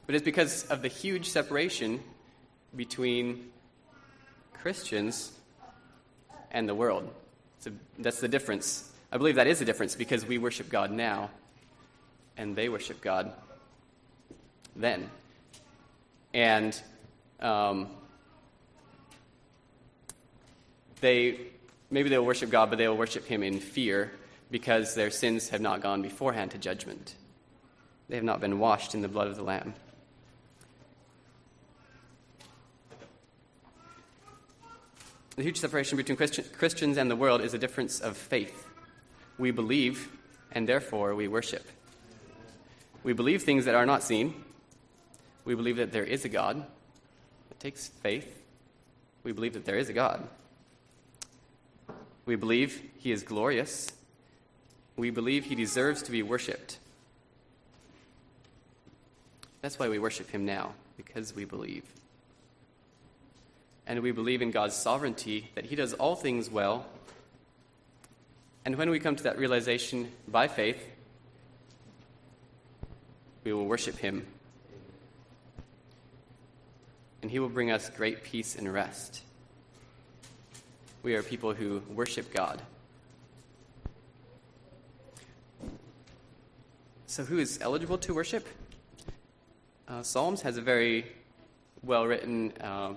But 0.04 0.16
it's 0.16 0.24
because 0.24 0.64
of 0.64 0.82
the 0.82 0.88
huge 0.88 1.30
separation 1.30 2.00
between 2.76 3.48
Christians 4.52 5.32
and 6.50 6.68
the 6.68 6.74
world. 6.74 7.10
So 7.60 7.70
that's 7.98 8.20
the 8.20 8.28
difference. 8.28 8.90
I 9.10 9.16
believe 9.16 9.36
that 9.36 9.46
is 9.46 9.58
the 9.58 9.64
difference 9.64 9.94
because 9.94 10.24
we 10.24 10.38
worship 10.38 10.68
God 10.68 10.90
now 10.90 11.30
and 12.36 12.54
they 12.54 12.68
worship 12.68 13.00
God 13.00 13.32
then. 14.76 15.10
And 16.32 16.80
um, 17.40 17.88
they 21.00 21.38
maybe 21.90 22.08
they'll 22.08 22.24
worship 22.24 22.50
God, 22.50 22.70
but 22.70 22.78
they'll 22.78 22.96
worship 22.96 23.26
Him 23.26 23.42
in 23.42 23.60
fear 23.60 24.12
because 24.50 24.94
their 24.94 25.10
sins 25.10 25.48
have 25.50 25.60
not 25.60 25.82
gone 25.82 26.02
beforehand 26.02 26.52
to 26.52 26.58
judgment. 26.58 27.14
They 28.08 28.16
have 28.16 28.24
not 28.24 28.40
been 28.40 28.58
washed 28.58 28.94
in 28.94 29.02
the 29.02 29.08
blood 29.08 29.26
of 29.26 29.36
the 29.36 29.42
Lamb. 29.42 29.74
The 35.38 35.44
huge 35.44 35.60
separation 35.60 35.96
between 35.96 36.16
Christian, 36.16 36.44
Christians 36.52 36.96
and 36.96 37.08
the 37.08 37.14
world 37.14 37.42
is 37.42 37.54
a 37.54 37.58
difference 37.58 38.00
of 38.00 38.16
faith. 38.16 38.66
We 39.38 39.52
believe, 39.52 40.10
and 40.50 40.68
therefore 40.68 41.14
we 41.14 41.28
worship. 41.28 41.64
We 43.04 43.12
believe 43.12 43.44
things 43.44 43.64
that 43.66 43.76
are 43.76 43.86
not 43.86 44.02
seen. 44.02 44.34
We 45.44 45.54
believe 45.54 45.76
that 45.76 45.92
there 45.92 46.02
is 46.02 46.24
a 46.24 46.28
God. 46.28 46.66
It 47.52 47.60
takes 47.60 47.86
faith. 47.86 48.42
We 49.22 49.30
believe 49.30 49.52
that 49.52 49.64
there 49.64 49.78
is 49.78 49.88
a 49.88 49.92
God. 49.92 50.26
We 52.26 52.34
believe 52.34 52.82
he 52.98 53.12
is 53.12 53.22
glorious. 53.22 53.92
We 54.96 55.10
believe 55.10 55.44
he 55.44 55.54
deserves 55.54 56.02
to 56.02 56.10
be 56.10 56.24
worshiped. 56.24 56.80
That's 59.60 59.78
why 59.78 59.88
we 59.88 60.00
worship 60.00 60.30
him 60.30 60.44
now, 60.44 60.72
because 60.96 61.32
we 61.32 61.44
believe. 61.44 61.84
And 63.88 64.00
we 64.00 64.12
believe 64.12 64.42
in 64.42 64.50
God's 64.50 64.76
sovereignty, 64.76 65.50
that 65.54 65.64
he 65.64 65.74
does 65.74 65.94
all 65.94 66.14
things 66.14 66.50
well. 66.50 66.86
And 68.64 68.76
when 68.76 68.90
we 68.90 69.00
come 69.00 69.16
to 69.16 69.22
that 69.24 69.38
realization 69.38 70.12
by 70.28 70.46
faith, 70.46 70.78
we 73.44 73.52
will 73.54 73.64
worship 73.64 73.96
him. 73.96 74.26
And 77.22 77.30
he 77.30 77.38
will 77.38 77.48
bring 77.48 77.70
us 77.70 77.88
great 77.88 78.22
peace 78.22 78.56
and 78.56 78.70
rest. 78.70 79.22
We 81.02 81.14
are 81.14 81.22
people 81.22 81.54
who 81.54 81.82
worship 81.94 82.32
God. 82.34 82.60
So, 87.06 87.24
who 87.24 87.38
is 87.38 87.58
eligible 87.62 87.96
to 87.98 88.12
worship? 88.12 88.46
Uh, 89.88 90.02
Psalms 90.02 90.42
has 90.42 90.58
a 90.58 90.60
very 90.60 91.06
well 91.82 92.06
written 92.06 92.52
uh, 92.60 92.92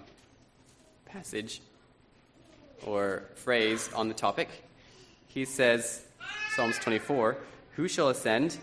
passage 1.12 1.62
or 2.86 3.24
phrase 3.36 3.89
on 3.94 4.08
the 4.08 4.13
topic. 4.13 4.50
He 5.27 5.46
says, 5.46 6.01
Psalms 6.56 6.77
24, 6.80 7.38
Who 7.75 7.88
shall 7.88 8.10
ascend 8.10 8.58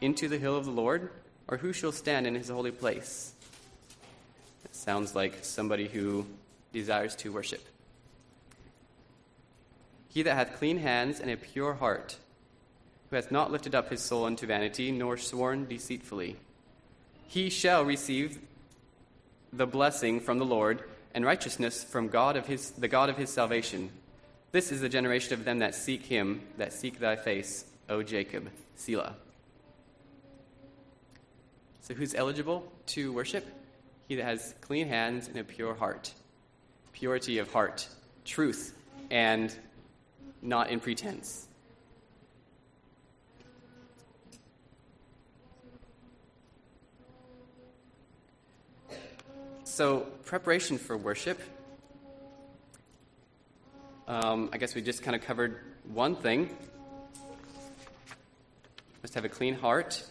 into 0.00 0.28
the 0.28 0.38
hill 0.38 0.56
of 0.56 0.64
the 0.64 0.70
Lord, 0.70 1.10
or 1.48 1.56
who 1.56 1.72
shall 1.72 1.92
stand 1.92 2.26
in 2.26 2.34
his 2.34 2.48
holy 2.48 2.70
place? 2.70 3.32
It 4.64 4.74
sounds 4.74 5.14
like 5.14 5.44
somebody 5.44 5.86
who 5.86 6.26
desires 6.72 7.14
to 7.16 7.32
worship. 7.32 7.64
He 10.08 10.22
that 10.22 10.34
hath 10.34 10.58
clean 10.58 10.78
hands 10.78 11.20
and 11.20 11.30
a 11.30 11.36
pure 11.36 11.74
heart, 11.74 12.16
who 13.10 13.16
hath 13.16 13.30
not 13.30 13.50
lifted 13.50 13.74
up 13.74 13.90
his 13.90 14.02
soul 14.02 14.24
unto 14.24 14.46
vanity, 14.46 14.90
nor 14.90 15.16
sworn 15.16 15.66
deceitfully, 15.66 16.36
he 17.28 17.48
shall 17.48 17.84
receive 17.84 18.38
the 19.52 19.66
blessing 19.66 20.20
from 20.20 20.38
the 20.38 20.44
Lord 20.44 20.82
and 21.14 21.24
righteousness 21.24 21.84
from 21.84 22.08
God 22.08 22.36
of 22.36 22.46
his, 22.46 22.70
the 22.72 22.88
God 22.88 23.08
of 23.08 23.16
his 23.16 23.30
salvation. 23.30 23.90
This 24.50 24.72
is 24.72 24.80
the 24.80 24.88
generation 24.88 25.34
of 25.34 25.44
them 25.44 25.60
that 25.60 25.74
seek 25.74 26.04
him, 26.04 26.42
that 26.58 26.72
seek 26.72 26.98
thy 26.98 27.16
face, 27.16 27.64
O 27.88 28.02
Jacob. 28.02 28.50
Selah. 28.76 29.14
So, 31.82 31.94
who's 31.94 32.14
eligible 32.14 32.70
to 32.86 33.12
worship? 33.12 33.46
He 34.08 34.16
that 34.16 34.24
has 34.24 34.54
clean 34.60 34.88
hands 34.88 35.28
and 35.28 35.36
a 35.36 35.44
pure 35.44 35.74
heart. 35.74 36.12
Purity 36.92 37.38
of 37.38 37.52
heart, 37.52 37.88
truth, 38.24 38.76
and 39.10 39.54
not 40.42 40.70
in 40.70 40.80
pretense. 40.80 41.48
So, 49.72 50.00
preparation 50.26 50.76
for 50.76 50.98
worship. 50.98 51.40
Um, 54.06 54.50
I 54.52 54.58
guess 54.58 54.74
we 54.74 54.82
just 54.82 55.02
kind 55.02 55.16
of 55.16 55.22
covered 55.22 55.60
one 55.94 56.14
thing. 56.14 56.54
Must 59.02 59.14
have 59.14 59.24
a 59.24 59.30
clean 59.30 59.54
heart 59.54 60.04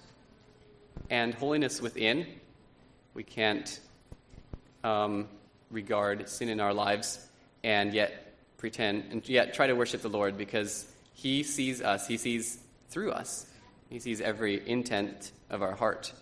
and 1.11 1.35
holiness 1.35 1.79
within. 1.79 2.25
We 3.13 3.21
can't 3.21 3.79
um, 4.83 5.27
regard 5.69 6.27
sin 6.27 6.49
in 6.49 6.59
our 6.59 6.73
lives 6.73 7.23
and 7.63 7.93
yet 7.93 8.33
pretend 8.57 9.11
and 9.11 9.29
yet 9.29 9.53
try 9.53 9.67
to 9.67 9.73
worship 9.73 10.01
the 10.01 10.09
Lord 10.09 10.39
because 10.39 10.91
He 11.13 11.43
sees 11.43 11.83
us, 11.83 12.07
He 12.07 12.17
sees 12.17 12.57
through 12.89 13.11
us, 13.11 13.45
He 13.91 13.99
sees 13.99 14.21
every 14.21 14.67
intent 14.67 15.31
of 15.51 15.61
our 15.61 15.75
heart. 15.75 16.13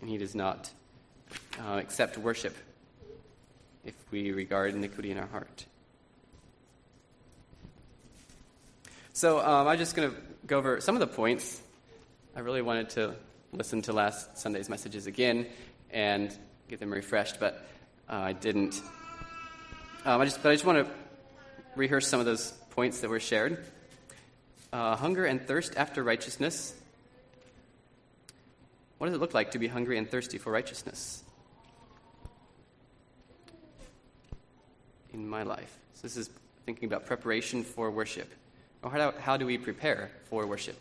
And 0.00 0.08
He 0.08 0.16
does 0.16 0.36
not 0.36 0.70
uh, 1.58 1.78
accept 1.78 2.18
worship 2.18 2.56
if 3.84 3.94
we 4.10 4.32
regard 4.32 4.74
iniquity 4.74 5.10
in 5.10 5.18
our 5.18 5.26
heart. 5.26 5.64
So 9.12 9.38
um, 9.38 9.66
I'm 9.66 9.78
just 9.78 9.96
going 9.96 10.10
to 10.10 10.16
go 10.46 10.58
over 10.58 10.80
some 10.80 10.94
of 10.94 11.00
the 11.00 11.06
points. 11.06 11.60
I 12.34 12.40
really 12.40 12.60
wanted 12.60 12.90
to 12.90 13.14
listen 13.52 13.80
to 13.82 13.92
last 13.92 14.36
Sunday's 14.36 14.68
messages 14.68 15.06
again 15.06 15.46
and 15.90 16.36
get 16.68 16.80
them 16.80 16.92
refreshed, 16.92 17.40
but 17.40 17.66
uh, 18.10 18.16
I 18.16 18.32
didn't. 18.32 18.82
Um, 20.04 20.20
I 20.20 20.24
just, 20.24 20.42
but 20.42 20.50
I 20.50 20.54
just 20.54 20.66
want 20.66 20.86
to 20.86 20.92
rehearse 21.76 22.06
some 22.06 22.20
of 22.20 22.26
those 22.26 22.52
points 22.70 23.00
that 23.00 23.08
were 23.08 23.20
shared. 23.20 23.64
Uh, 24.72 24.96
hunger 24.96 25.24
and 25.24 25.40
thirst 25.40 25.74
after 25.76 26.02
righteousness. 26.02 26.74
What 28.98 29.06
does 29.06 29.16
it 29.16 29.20
look 29.20 29.34
like 29.34 29.52
to 29.52 29.58
be 29.58 29.68
hungry 29.68 29.96
and 29.96 30.10
thirsty 30.10 30.38
for 30.38 30.50
righteousness? 30.52 31.22
In 35.16 35.26
my 35.26 35.44
life. 35.44 35.78
So 35.94 36.02
this 36.02 36.18
is 36.18 36.28
thinking 36.66 36.86
about 36.86 37.06
preparation 37.06 37.64
for 37.64 37.90
worship 37.90 38.30
Or 38.82 38.90
how, 38.90 39.14
how 39.18 39.38
do 39.38 39.46
we 39.46 39.56
prepare 39.56 40.10
for 40.24 40.46
worship? 40.46 40.78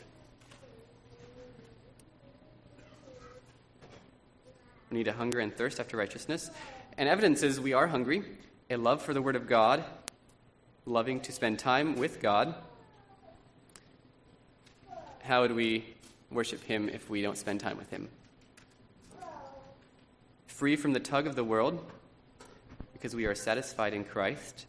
We 4.92 4.98
need 4.98 5.08
a 5.08 5.14
hunger 5.14 5.40
and 5.40 5.56
thirst 5.56 5.80
after 5.80 5.96
righteousness. 5.96 6.52
And 6.98 7.08
evidence 7.08 7.44
is 7.44 7.62
we 7.62 7.72
are 7.72 7.88
hungry, 7.88 8.24
a 8.70 8.76
love 8.76 9.02
for 9.02 9.14
the 9.14 9.22
Word 9.22 9.38
of 9.38 9.48
God, 9.48 9.86
loving 10.86 11.22
to 11.22 11.32
spend 11.32 11.58
time 11.58 11.96
with 11.96 12.22
God. 12.22 12.56
How 15.24 15.44
would 15.44 15.56
we 15.56 15.96
worship 16.30 16.62
Him 16.62 16.90
if 16.90 17.10
we 17.10 17.22
don't 17.22 17.38
spend 17.38 17.62
time 17.62 17.78
with 17.78 17.90
Him? 17.90 18.10
Free 20.48 20.76
from 20.76 20.92
the 20.92 21.00
tug 21.00 21.26
of 21.26 21.36
the 21.36 21.44
world, 21.44 21.82
because 22.96 23.14
we 23.14 23.26
are 23.26 23.36
satisfied 23.36 23.94
in 23.94 24.06
Christ, 24.06 24.66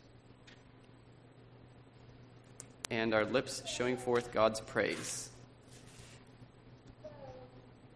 and 2.90 3.14
our 3.14 3.24
lips 3.24 3.62
showing 3.66 3.96
forth 3.96 4.32
God's 4.32 4.60
praise. 4.60 5.30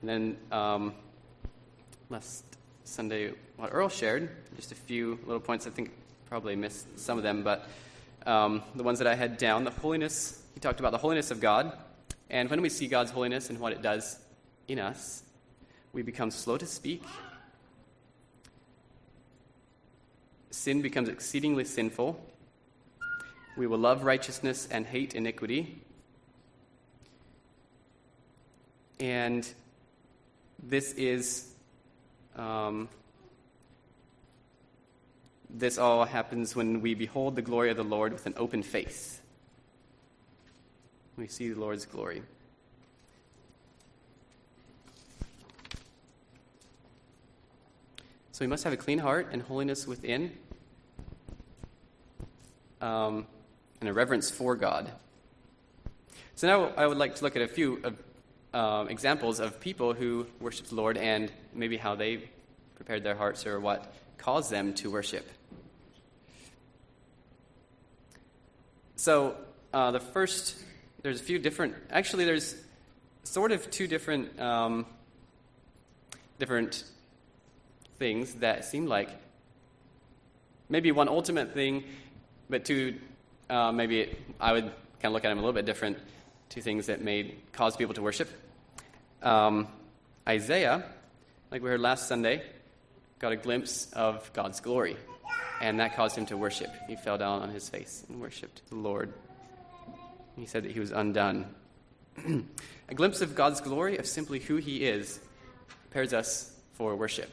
And 0.01 0.09
then 0.09 0.37
um, 0.51 0.95
last 2.09 2.45
Sunday, 2.85 3.33
what 3.57 3.71
Earl 3.73 3.89
shared, 3.89 4.31
just 4.57 4.71
a 4.71 4.77
few 4.77 5.19
little 5.27 5.41
points. 5.41 5.67
I 5.67 5.71
think 5.71 5.91
probably 6.29 6.55
missed 6.55 6.99
some 6.99 7.19
of 7.19 7.25
them, 7.25 7.43
but 7.43 7.69
um, 8.25 8.63
the 8.77 8.85
ones 8.85 9.01
that 9.01 9.09
I 9.09 9.17
had 9.17 9.37
down, 9.37 9.65
the 9.65 9.73
holiness, 9.73 10.41
he 10.55 10.61
talked 10.61 10.79
about 10.79 10.93
the 10.93 10.99
holiness 10.99 11.33
of 11.33 11.41
God. 11.41 11.77
And 12.31 12.49
when 12.49 12.63
we 12.63 12.69
see 12.69 12.87
God's 12.87 13.11
holiness 13.11 13.51
and 13.51 13.59
what 13.59 13.73
it 13.73 13.83
does 13.83 14.19
in 14.69 14.79
us, 14.79 15.25
we 15.93 16.03
become 16.03 16.31
slow 16.31 16.57
to 16.57 16.67
speak. 16.67 17.03
Sin 20.51 20.83
becomes 20.83 21.09
exceedingly 21.09 21.65
sinful. 21.65 22.21
We 23.57 23.67
will 23.67 23.79
love 23.79 24.05
righteousness 24.05 24.69
and 24.71 24.87
hate 24.87 25.15
iniquity. 25.15 25.81
And 28.99 29.49
this 30.63 30.93
is 30.93 31.53
um, 32.37 32.89
this 35.49 35.79
all 35.79 36.05
happens 36.05 36.55
when 36.55 36.81
we 36.81 36.95
behold 36.95 37.37
the 37.37 37.43
glory 37.43 37.71
of 37.71 37.77
the 37.77 37.85
Lord 37.85 38.13
with 38.13 38.27
an 38.27 38.35
open 38.37 38.63
face. 38.63 39.21
We 41.17 41.27
see 41.27 41.49
the 41.51 41.61
Lord's 41.61 41.87
glory. 41.87 42.23
So 48.41 48.45
we 48.47 48.49
must 48.49 48.65
have 48.65 48.73
a 48.73 48.79
clean 48.79 48.99
heart 48.99 49.29
and 49.33 49.43
holiness 49.43 49.87
within, 49.87 50.33
um, 52.81 53.27
and 53.81 53.89
a 53.91 53.93
reverence 53.93 54.31
for 54.31 54.57
God. 54.57 54.91
So 56.37 56.47
now 56.47 56.73
I 56.75 56.87
would 56.87 56.97
like 56.97 57.17
to 57.17 57.23
look 57.23 57.37
at 57.37 57.43
a 57.43 57.49
few 57.49 57.83
of 57.85 58.03
um, 58.55 58.89
examples 58.89 59.41
of 59.41 59.61
people 59.61 59.93
who 59.93 60.27
worship 60.41 60.69
the 60.69 60.75
Lord 60.75 60.97
and 60.97 61.31
maybe 61.53 61.77
how 61.77 61.97
they 61.97 62.31
prepared 62.77 63.05
their 63.05 63.15
hearts 63.15 63.47
or 63.47 63.61
what 63.61 63.93
caused 64.17 64.51
them 64.51 64.73
to 64.77 64.91
worship. 64.91 65.29
So, 68.97 69.37
uh, 69.75 69.91
the 69.91 70.01
first, 70.01 70.57
there's 71.03 71.21
a 71.21 71.25
few 71.25 71.39
different, 71.39 71.75
actually, 71.91 72.25
there's 72.25 72.57
sort 73.23 73.53
of 73.53 73.71
two 73.71 73.87
different, 73.87 74.41
um, 74.41 74.87
different 76.39 76.85
things 78.01 78.33
that 78.37 78.65
seem 78.65 78.87
like 78.87 79.11
maybe 80.71 80.91
one 80.91 81.07
ultimate 81.07 81.53
thing, 81.53 81.85
but 82.49 82.65
two, 82.65 82.97
uh, 83.51 83.71
maybe 83.71 84.17
I 84.41 84.53
would 84.53 84.65
kind 84.65 85.05
of 85.05 85.13
look 85.13 85.25
at 85.25 85.29
them 85.29 85.39
a 85.39 85.43
little 85.43 85.53
bit 85.53 85.67
different 85.67 85.99
two 86.49 86.63
things 86.63 86.87
that 86.87 87.03
made 87.03 87.37
cause 87.53 87.77
people 87.77 87.95
to 87.95 88.03
worship. 88.03 88.29
Um, 89.23 89.69
Isaiah, 90.27 90.83
like 91.51 91.63
we 91.63 91.69
heard 91.69 91.81
last 91.81 92.09
Sunday, 92.09 92.43
got 93.19 93.33
a 93.33 93.37
glimpse 93.37 93.93
of 93.93 94.33
God's 94.33 94.61
glory, 94.61 94.97
and 95.61 95.79
that 95.79 95.95
caused 95.95 96.17
him 96.17 96.25
to 96.27 96.39
worship. 96.39 96.71
He 96.89 96.97
fell 96.97 97.19
down 97.19 97.43
on 97.43 97.51
his 97.51 97.69
face 97.69 98.03
and 98.09 98.19
worshipped 98.19 98.63
the 98.71 98.77
Lord. 98.77 99.13
He 100.37 100.47
said 100.47 100.65
that 100.65 100.73
he 100.73 100.81
was 100.81 100.91
undone. 100.91 101.55
a 102.89 102.95
glimpse 102.95 103.21
of 103.21 103.35
God's 103.35 103.61
glory, 103.61 103.99
of 103.99 104.07
simply 104.07 104.39
who 104.41 104.57
he 104.57 104.87
is, 104.87 105.21
prepares 105.91 106.15
us 106.15 106.51
for 106.73 106.97
worship. 106.97 107.31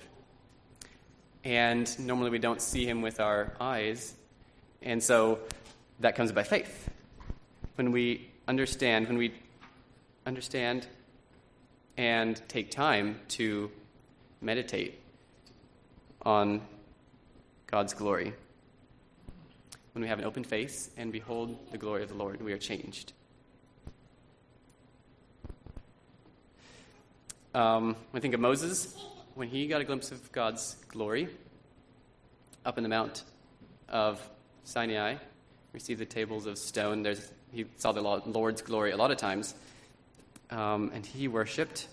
And 1.47 1.97
normally 1.97 2.29
we 2.29 2.39
don't 2.39 2.61
see 2.61 2.85
him 2.85 3.01
with 3.01 3.21
our 3.21 3.53
eyes, 3.57 4.13
and 4.81 5.01
so 5.01 5.39
that 6.01 6.13
comes 6.13 6.33
by 6.33 6.43
faith. 6.43 6.89
When 7.75 7.93
we 7.93 8.29
understand, 8.49 9.07
when 9.07 9.17
we 9.17 9.33
understand 10.25 10.87
and 11.95 12.41
take 12.49 12.69
time 12.69 13.21
to 13.29 13.71
meditate 14.41 14.99
on 16.23 16.59
God's 17.67 17.93
glory. 17.93 18.33
When 19.93 20.01
we 20.01 20.09
have 20.09 20.19
an 20.19 20.25
open 20.25 20.43
face 20.43 20.89
and 20.97 21.13
behold 21.13 21.71
the 21.71 21.77
glory 21.77 22.03
of 22.03 22.09
the 22.09 22.15
Lord, 22.15 22.41
we 22.41 22.51
are 22.51 22.57
changed. 22.57 23.13
Um, 27.55 27.95
I 28.13 28.19
think 28.19 28.33
of 28.33 28.41
Moses, 28.41 28.97
when 29.37 29.47
he 29.47 29.67
got 29.67 29.81
a 29.81 29.83
glimpse 29.83 30.11
of 30.11 30.31
God's 30.31 30.75
glory 30.87 31.29
up 32.65 32.77
in 32.77 32.83
the 32.83 32.89
Mount 32.89 33.23
of 33.87 34.19
Sinai, 34.63 35.17
received 35.73 36.01
the 36.01 36.05
tables 36.05 36.47
of 36.47 36.57
stone. 36.57 37.03
There's 37.03 37.31
he 37.53 37.65
saw 37.77 37.91
the 37.91 38.01
Lord's 38.01 38.63
glory 38.63 38.91
a 38.91 38.97
lot 38.97 39.11
of 39.11 39.17
times, 39.17 39.53
um, 40.49 40.91
and 40.91 41.05
he 41.05 41.27
worshipped. 41.27 41.87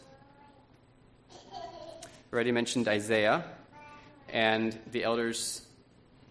Already 2.32 2.50
mentioned 2.50 2.88
Isaiah 2.88 3.44
and 4.30 4.76
the 4.90 5.04
elders 5.04 5.66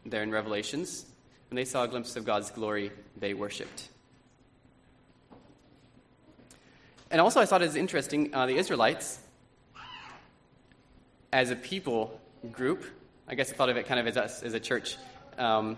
there 0.07 0.23
in 0.23 0.31
Revelations. 0.31 1.05
When 1.49 1.55
they 1.57 1.65
saw 1.65 1.83
a 1.83 1.87
glimpse 1.87 2.15
of 2.15 2.25
God's 2.25 2.49
glory, 2.49 2.91
they 3.17 3.35
worshipped. 3.35 3.87
And 7.11 7.21
also, 7.21 7.39
I 7.39 7.45
thought 7.45 7.61
it 7.61 7.67
was 7.67 7.75
interesting 7.75 8.33
uh, 8.33 8.47
the 8.47 8.55
Israelites, 8.55 9.19
as 11.33 11.49
a 11.49 11.55
people 11.57 12.21
group, 12.51 12.85
I 13.27 13.35
guess 13.35 13.51
I 13.51 13.55
thought 13.55 13.69
of 13.69 13.75
it 13.75 13.87
kind 13.87 13.99
of 13.99 14.07
as 14.07 14.15
us, 14.15 14.43
as 14.43 14.53
a 14.53 14.59
church. 14.59 14.97
Um, 15.37 15.75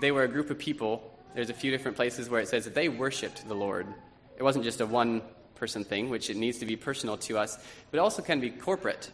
they 0.00 0.10
were 0.10 0.22
a 0.22 0.28
group 0.28 0.50
of 0.50 0.58
people 0.58 1.10
there's 1.34 1.50
a 1.50 1.54
few 1.54 1.72
different 1.72 1.96
places 1.96 2.30
where 2.30 2.40
it 2.40 2.48
says 2.48 2.64
that 2.64 2.74
they 2.74 2.88
worshiped 2.88 3.46
the 3.48 3.54
Lord. 3.54 3.88
It 4.36 4.44
wasn't 4.44 4.64
just 4.64 4.80
a 4.80 4.86
one 4.86 5.20
person 5.56 5.82
thing, 5.82 6.08
which 6.08 6.30
it 6.30 6.36
needs 6.36 6.58
to 6.58 6.66
be 6.66 6.76
personal 6.76 7.16
to 7.18 7.38
us, 7.38 7.58
but 7.90 7.98
also 7.98 8.22
can 8.22 8.38
be 8.38 8.50
corporate. 8.50 9.10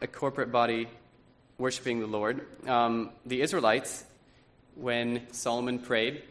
A 0.00 0.08
corporate 0.08 0.50
body 0.50 0.88
worshiping 1.58 2.00
the 2.00 2.08
Lord. 2.08 2.44
Um, 2.68 3.10
the 3.24 3.40
Israelites, 3.40 4.04
when 4.74 5.22
Solomon 5.30 5.78
prayed, 5.78 6.22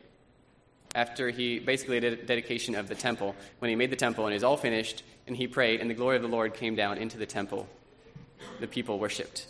after 0.96 1.30
he 1.30 1.60
basically 1.60 2.00
did 2.00 2.14
a 2.14 2.24
dedication 2.24 2.74
of 2.74 2.88
the 2.88 2.96
temple, 2.96 3.36
when 3.60 3.70
he 3.70 3.76
made 3.76 3.92
the 3.92 3.96
temple 3.96 4.26
and 4.26 4.34
it 4.34 4.38
was 4.38 4.44
all 4.44 4.58
finished, 4.58 5.04
and 5.28 5.36
he 5.36 5.48
prayed, 5.48 5.82
and 5.82 5.90
the 5.90 5.94
glory 5.94 6.16
of 6.16 6.22
the 6.22 6.28
Lord 6.28 6.54
came 6.54 6.76
down 6.76 6.98
into 6.98 7.18
the 7.18 7.26
temple, 7.26 7.68
the 8.60 8.68
people 8.68 8.98
worshiped 8.98 9.48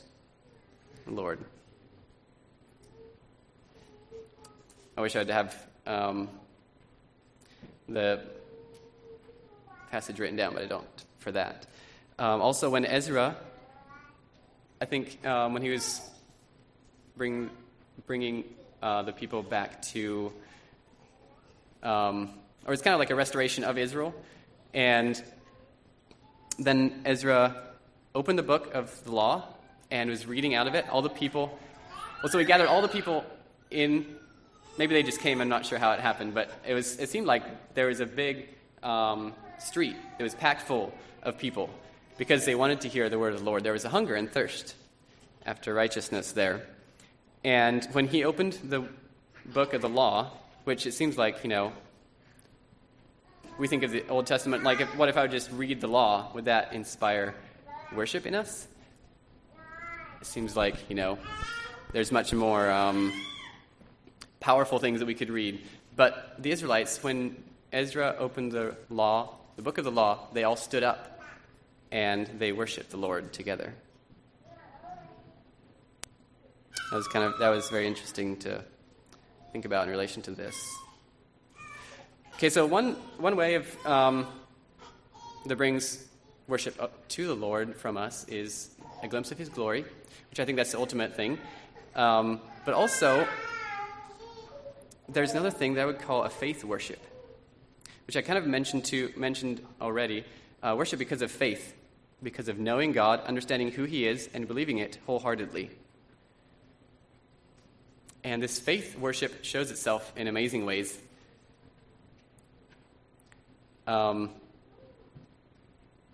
the 1.05 1.13
Lord. 1.13 1.39
I 4.97 5.01
wish 5.01 5.15
I'd 5.15 5.29
have 5.29 5.55
um, 5.85 6.29
the 7.87 8.21
passage 9.91 10.19
written 10.19 10.35
down, 10.35 10.53
but 10.53 10.63
I 10.63 10.65
don't 10.65 11.05
for 11.19 11.31
that. 11.31 11.67
Um, 12.17 12.41
also, 12.41 12.69
when 12.69 12.85
Ezra, 12.85 13.35
I 14.81 14.85
think 14.85 15.25
um, 15.25 15.53
when 15.53 15.61
he 15.61 15.69
was 15.69 16.01
bring, 17.17 17.49
bringing 18.07 18.45
uh, 18.81 19.03
the 19.03 19.11
people 19.11 19.43
back 19.43 19.81
to, 19.81 20.31
um, 21.85 22.29
or 22.65 22.73
it's 22.73 22.81
kind 22.81 22.93
of 22.93 22.99
like 22.99 23.11
a 23.11 23.15
restoration 23.15 23.63
of 23.63 23.77
Israel, 23.77 24.13
and 24.73 25.21
then 26.59 27.01
Ezra 27.05 27.55
opened 28.13 28.39
the 28.39 28.43
book 28.43 28.73
of 28.73 29.03
the 29.03 29.11
law 29.11 29.47
and 29.91 30.09
was 30.09 30.25
reading 30.25 30.55
out 30.55 30.67
of 30.67 30.75
it. 30.75 30.87
All 30.89 31.01
the 31.01 31.09
people, 31.09 31.57
well, 32.21 32.31
so 32.31 32.37
we 32.37 32.45
gathered 32.45 32.67
all 32.67 32.81
the 32.81 32.87
people 32.87 33.23
in 33.71 34.05
maybe 34.77 34.93
they 34.93 35.03
just 35.03 35.19
came. 35.19 35.41
I'm 35.41 35.49
not 35.49 35.65
sure 35.65 35.77
how 35.77 35.91
it 35.91 35.99
happened, 35.99 36.33
but 36.33 36.51
it 36.65 36.73
was. 36.73 36.97
It 36.99 37.09
seemed 37.09 37.27
like 37.27 37.73
there 37.75 37.87
was 37.87 37.99
a 37.99 38.05
big 38.05 38.49
um, 38.83 39.33
street. 39.59 39.95
It 40.19 40.23
was 40.23 40.35
packed 40.35 40.63
full 40.63 40.93
of 41.23 41.37
people 41.37 41.69
because 42.17 42.45
they 42.45 42.55
wanted 42.55 42.81
to 42.81 42.89
hear 42.89 43.09
the 43.09 43.19
word 43.19 43.33
of 43.33 43.39
the 43.39 43.45
Lord. 43.45 43.63
There 43.63 43.73
was 43.73 43.85
a 43.85 43.89
hunger 43.89 44.15
and 44.15 44.31
thirst 44.31 44.75
after 45.45 45.73
righteousness 45.73 46.31
there. 46.31 46.65
And 47.43 47.85
when 47.91 48.07
he 48.07 48.23
opened 48.23 48.53
the 48.63 48.87
book 49.45 49.73
of 49.73 49.81
the 49.81 49.89
law, 49.89 50.31
which 50.65 50.85
it 50.85 50.93
seems 50.93 51.17
like 51.17 51.43
you 51.43 51.49
know, 51.49 51.71
we 53.57 53.67
think 53.67 53.83
of 53.83 53.91
the 53.91 54.05
Old 54.09 54.27
Testament 54.27 54.63
like, 54.63 54.81
if, 54.81 54.95
what 54.97 55.07
if 55.07 55.17
I 55.17 55.21
would 55.21 55.31
just 55.31 55.49
read 55.51 55.79
the 55.79 55.87
law? 55.87 56.29
Would 56.35 56.45
that 56.45 56.73
inspire 56.73 57.33
worship 57.95 58.25
in 58.25 58.35
us? 58.35 58.67
It 60.19 60.27
seems 60.27 60.55
like 60.55 60.89
you 60.89 60.95
know, 60.95 61.17
there's 61.93 62.11
much 62.11 62.33
more. 62.33 62.69
Um, 62.69 63.13
powerful 64.45 64.77
things 64.77 64.99
that 64.99 65.07
we 65.07 65.15
could 65.15 65.31
read. 65.31 65.59
But 65.95 66.35
the 66.37 66.51
Israelites, 66.51 67.01
when 67.01 67.35
Ezra 67.73 68.15
opened 68.19 68.51
the 68.51 68.77
law, 68.91 69.33
the 69.55 69.63
book 69.63 69.79
of 69.79 69.83
the 69.83 69.91
law, 69.91 70.27
they 70.33 70.43
all 70.43 70.55
stood 70.55 70.83
up 70.83 71.19
and 71.91 72.27
they 72.37 72.51
worshiped 72.51 72.91
the 72.91 72.97
Lord 72.97 73.33
together. 73.33 73.73
That 76.91 76.97
was 76.97 77.07
kind 77.07 77.25
of 77.25 77.39
that 77.39 77.49
was 77.49 77.69
very 77.71 77.87
interesting 77.87 78.37
to 78.37 78.63
think 79.55 79.63
about 79.63 79.85
in 79.85 79.89
relation 79.89 80.21
to 80.21 80.31
this. 80.31 80.69
Okay, 82.33 82.49
so 82.49 82.65
one 82.65 82.95
one 83.17 83.37
way 83.37 83.55
of 83.55 83.85
um, 83.85 84.27
that 85.45 85.55
brings 85.55 86.05
worship 86.49 86.75
up 86.77 87.07
to 87.07 87.25
the 87.25 87.33
Lord 87.33 87.77
from 87.77 87.95
us 87.95 88.27
is 88.27 88.71
a 89.01 89.07
glimpse 89.07 89.31
of 89.31 89.37
His 89.37 89.47
glory, 89.47 89.85
which 90.29 90.41
I 90.41 90.45
think 90.45 90.57
that's 90.57 90.73
the 90.73 90.77
ultimate 90.77 91.15
thing. 91.15 91.39
Um, 91.95 92.41
but 92.65 92.73
also, 92.73 93.25
there's 95.07 95.31
another 95.31 95.51
thing 95.51 95.75
that 95.75 95.83
I 95.83 95.85
would 95.85 95.99
call 95.99 96.23
a 96.23 96.29
faith 96.29 96.65
worship, 96.65 96.99
which 98.07 98.17
I 98.17 98.21
kind 98.21 98.37
of 98.37 98.45
mentioned 98.45 98.83
to 98.91 99.13
mentioned 99.15 99.65
already. 99.79 100.25
Uh, 100.61 100.75
worship 100.77 100.99
because 100.99 101.21
of 101.21 101.31
faith, 101.31 101.73
because 102.21 102.49
of 102.49 102.59
knowing 102.59 102.91
God, 102.91 103.21
understanding 103.21 103.71
who 103.71 103.85
He 103.85 104.05
is, 104.05 104.27
and 104.33 104.49
believing 104.49 104.79
it 104.79 104.99
wholeheartedly. 105.05 105.69
And 108.25 108.41
this 108.41 108.59
faith 108.59 108.97
worship 108.97 109.43
shows 109.43 109.69
itself 109.69 110.11
in 110.17 110.25
amazing 110.25 110.65
ways. 110.65 110.97
Um, 113.85 114.31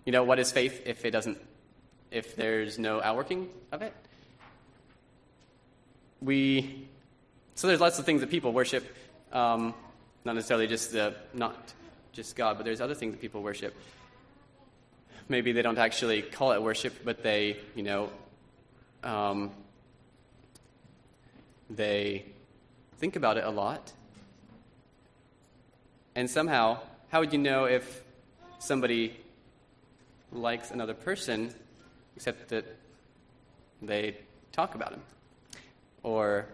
you 0.04 0.12
know, 0.12 0.22
what 0.22 0.38
is 0.38 0.52
faith 0.52 0.82
if 0.84 1.06
it 1.06 1.10
doesn't, 1.10 1.38
if 2.10 2.36
there's 2.36 2.78
no 2.78 3.00
outworking 3.00 3.48
of 3.72 3.80
it? 3.80 3.94
We, 6.20 6.86
so 7.54 7.66
there's 7.66 7.80
lots 7.80 7.98
of 7.98 8.04
things 8.04 8.20
that 8.20 8.28
people 8.28 8.52
worship, 8.52 8.84
um, 9.32 9.72
not 10.26 10.34
necessarily 10.34 10.66
just 10.66 10.92
the, 10.92 11.14
not 11.32 11.72
just 12.12 12.36
God, 12.36 12.58
but 12.58 12.66
there's 12.66 12.82
other 12.82 12.94
things 12.94 13.14
that 13.14 13.22
people 13.22 13.42
worship. 13.42 13.74
Maybe 15.30 15.52
they 15.52 15.62
don't 15.62 15.78
actually 15.78 16.20
call 16.20 16.52
it 16.52 16.62
worship, 16.62 16.92
but 17.06 17.22
they, 17.22 17.56
you 17.74 17.82
know, 17.82 18.10
um, 19.02 19.50
they 21.76 22.26
think 22.98 23.16
about 23.16 23.36
it 23.36 23.44
a 23.44 23.50
lot. 23.50 23.92
And 26.14 26.28
somehow, 26.28 26.78
how 27.08 27.20
would 27.20 27.32
you 27.32 27.38
know 27.38 27.64
if 27.64 28.02
somebody 28.58 29.16
likes 30.30 30.70
another 30.70 30.94
person 30.94 31.54
except 32.16 32.48
that 32.48 32.64
they 33.80 34.16
talk 34.52 34.74
about 34.74 34.92
him? 34.92 35.02
Or, 36.02 36.46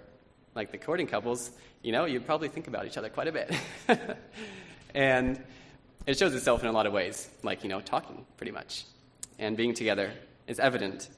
like 0.55 0.71
the 0.71 0.79
courting 0.79 1.07
couples, 1.07 1.51
you 1.83 1.93
know, 1.93 2.05
you 2.05 2.21
probably 2.21 2.49
think 2.49 2.69
about 2.69 2.87
each 2.87 2.97
other 2.97 3.09
quite 3.09 3.29
a 3.29 3.33
bit. 3.33 3.55
and 4.95 5.43
it 6.07 6.19
shows 6.19 6.35
itself 6.35 6.63
in 6.63 6.69
a 6.69 6.73
lot 6.73 6.87
of 6.87 6.93
ways, 6.93 7.29
like, 7.43 7.63
you 7.63 7.69
know, 7.69 7.81
talking, 7.81 8.25
pretty 8.37 8.53
much. 8.53 8.85
And 9.39 9.57
being 9.57 9.75
together 9.75 10.13
is 10.47 10.61
evident. 10.61 11.09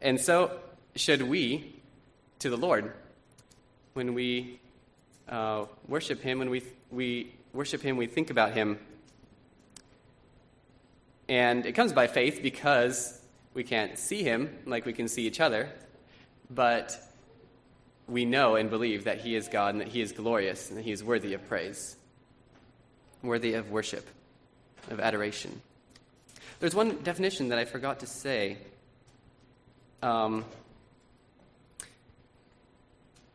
And 0.00 0.20
so, 0.20 0.58
should 0.96 1.22
we 1.22 1.79
to 2.40 2.48
the 2.48 2.56
Lord. 2.56 2.92
When 3.92 4.14
we 4.14 4.60
uh, 5.28 5.66
worship 5.86 6.20
Him, 6.20 6.38
when 6.38 6.50
we, 6.50 6.62
we 6.90 7.32
worship 7.52 7.82
Him, 7.82 7.96
we 7.96 8.06
think 8.06 8.30
about 8.30 8.52
Him. 8.52 8.78
And 11.28 11.66
it 11.66 11.72
comes 11.72 11.92
by 11.92 12.06
faith 12.06 12.40
because 12.42 13.20
we 13.54 13.62
can't 13.62 13.98
see 13.98 14.22
Him 14.22 14.58
like 14.66 14.86
we 14.86 14.92
can 14.92 15.06
see 15.06 15.26
each 15.26 15.38
other, 15.38 15.68
but 16.50 16.98
we 18.08 18.24
know 18.24 18.56
and 18.56 18.70
believe 18.70 19.04
that 19.04 19.20
He 19.20 19.36
is 19.36 19.48
God 19.48 19.74
and 19.74 19.80
that 19.82 19.88
He 19.88 20.00
is 20.00 20.12
glorious 20.12 20.70
and 20.70 20.78
that 20.78 20.82
He 20.82 20.92
is 20.92 21.04
worthy 21.04 21.34
of 21.34 21.46
praise, 21.46 21.94
worthy 23.22 23.52
of 23.54 23.70
worship, 23.70 24.08
of 24.90 24.98
adoration. 24.98 25.60
There's 26.58 26.74
one 26.74 27.02
definition 27.02 27.50
that 27.50 27.58
I 27.58 27.66
forgot 27.66 28.00
to 28.00 28.06
say. 28.06 28.56
Um, 30.02 30.44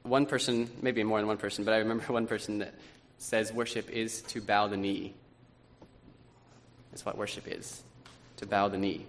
one 0.06 0.26
person, 0.26 0.70
maybe 0.82 1.04
more 1.04 1.20
than 1.20 1.28
one 1.28 1.38
person, 1.38 1.66
but 1.66 1.74
I 1.74 1.80
remember 1.80 2.04
one 2.14 2.28
person 2.28 2.60
that 2.60 2.74
says 3.18 3.52
worship 3.52 3.90
is 3.90 4.22
to 4.24 4.42
bow 4.42 4.68
the 4.68 4.78
knee. 4.78 5.14
That's 6.92 7.06
what 7.06 7.18
worship 7.18 7.48
is 7.48 7.82
to 8.38 8.46
bow 8.46 8.68
the 8.68 8.78
knee 8.78 9.06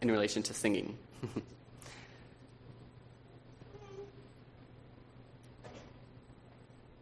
in 0.00 0.10
relation 0.10 0.42
to 0.44 0.54
singing. 0.54 0.96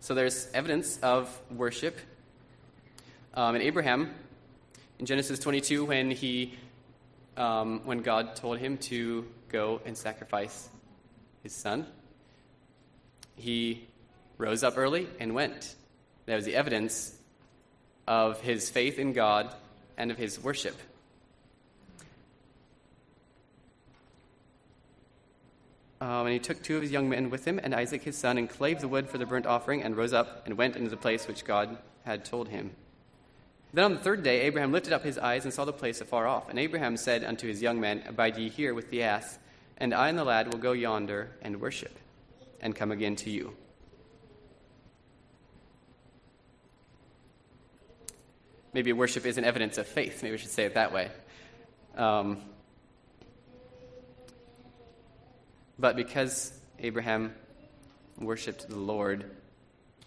so 0.00 0.14
there's 0.14 0.48
evidence 0.54 0.98
of 1.00 1.28
worship. 1.50 1.98
Um, 3.34 3.56
and 3.56 3.64
Abraham, 3.64 4.14
in 4.98 5.06
Genesis 5.06 5.38
22, 5.40 5.84
when 5.84 6.10
he, 6.10 6.54
um, 7.36 7.80
when 7.84 7.98
God 7.98 8.36
told 8.36 8.58
him 8.58 8.78
to 8.78 9.26
go 9.48 9.80
and 9.84 9.96
sacrifice 9.96 10.68
his 11.44 11.54
son. 11.54 11.86
He 13.36 13.86
rose 14.38 14.64
up 14.64 14.76
early 14.76 15.06
and 15.20 15.34
went. 15.34 15.76
That 16.26 16.34
was 16.34 16.44
the 16.44 16.56
evidence 16.56 17.16
of 18.08 18.40
his 18.40 18.68
faith 18.70 18.98
in 18.98 19.12
God 19.12 19.54
and 19.96 20.10
of 20.10 20.16
his 20.16 20.42
worship. 20.42 20.76
Um, 26.00 26.26
and 26.26 26.32
he 26.32 26.38
took 26.38 26.62
two 26.62 26.76
of 26.76 26.82
his 26.82 26.90
young 26.90 27.08
men 27.08 27.30
with 27.30 27.44
him 27.44 27.60
and 27.62 27.74
Isaac 27.74 28.02
his 28.02 28.18
son 28.18 28.36
and 28.36 28.50
clave 28.50 28.80
the 28.80 28.88
wood 28.88 29.08
for 29.08 29.18
the 29.18 29.24
burnt 29.24 29.46
offering 29.46 29.82
and 29.82 29.96
rose 29.96 30.12
up 30.12 30.42
and 30.44 30.58
went 30.58 30.76
into 30.76 30.90
the 30.90 30.96
place 30.96 31.28
which 31.28 31.44
God 31.44 31.78
had 32.04 32.24
told 32.24 32.48
him. 32.48 32.72
Then 33.72 33.84
on 33.84 33.94
the 33.94 34.00
third 34.00 34.22
day, 34.22 34.42
Abraham 34.42 34.70
lifted 34.70 34.92
up 34.92 35.02
his 35.02 35.18
eyes 35.18 35.44
and 35.44 35.52
saw 35.52 35.64
the 35.64 35.72
place 35.72 36.00
afar 36.00 36.26
off. 36.26 36.48
And 36.48 36.58
Abraham 36.58 36.96
said 36.96 37.24
unto 37.24 37.48
his 37.48 37.62
young 37.62 37.80
men, 37.80 38.02
Abide 38.06 38.36
ye 38.36 38.48
here 38.48 38.74
with 38.74 38.90
the 38.90 39.02
ass 39.02 39.38
and 39.78 39.94
I 39.94 40.08
and 40.08 40.18
the 40.18 40.24
lad 40.24 40.52
will 40.52 40.60
go 40.60 40.72
yonder 40.72 41.30
and 41.42 41.60
worship, 41.60 41.98
and 42.60 42.74
come 42.74 42.92
again 42.92 43.16
to 43.16 43.30
you. 43.30 43.54
Maybe 48.72 48.92
worship 48.92 49.24
is 49.24 49.38
an 49.38 49.44
evidence 49.44 49.78
of 49.78 49.86
faith. 49.86 50.22
Maybe 50.22 50.32
we 50.32 50.38
should 50.38 50.50
say 50.50 50.64
it 50.64 50.74
that 50.74 50.92
way. 50.92 51.08
Um, 51.96 52.38
but 55.78 55.94
because 55.94 56.52
Abraham 56.80 57.34
worshiped 58.18 58.68
the 58.68 58.76
Lord, 58.76 59.30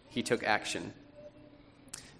he 0.09 0.21
took 0.21 0.43
action. 0.43 0.93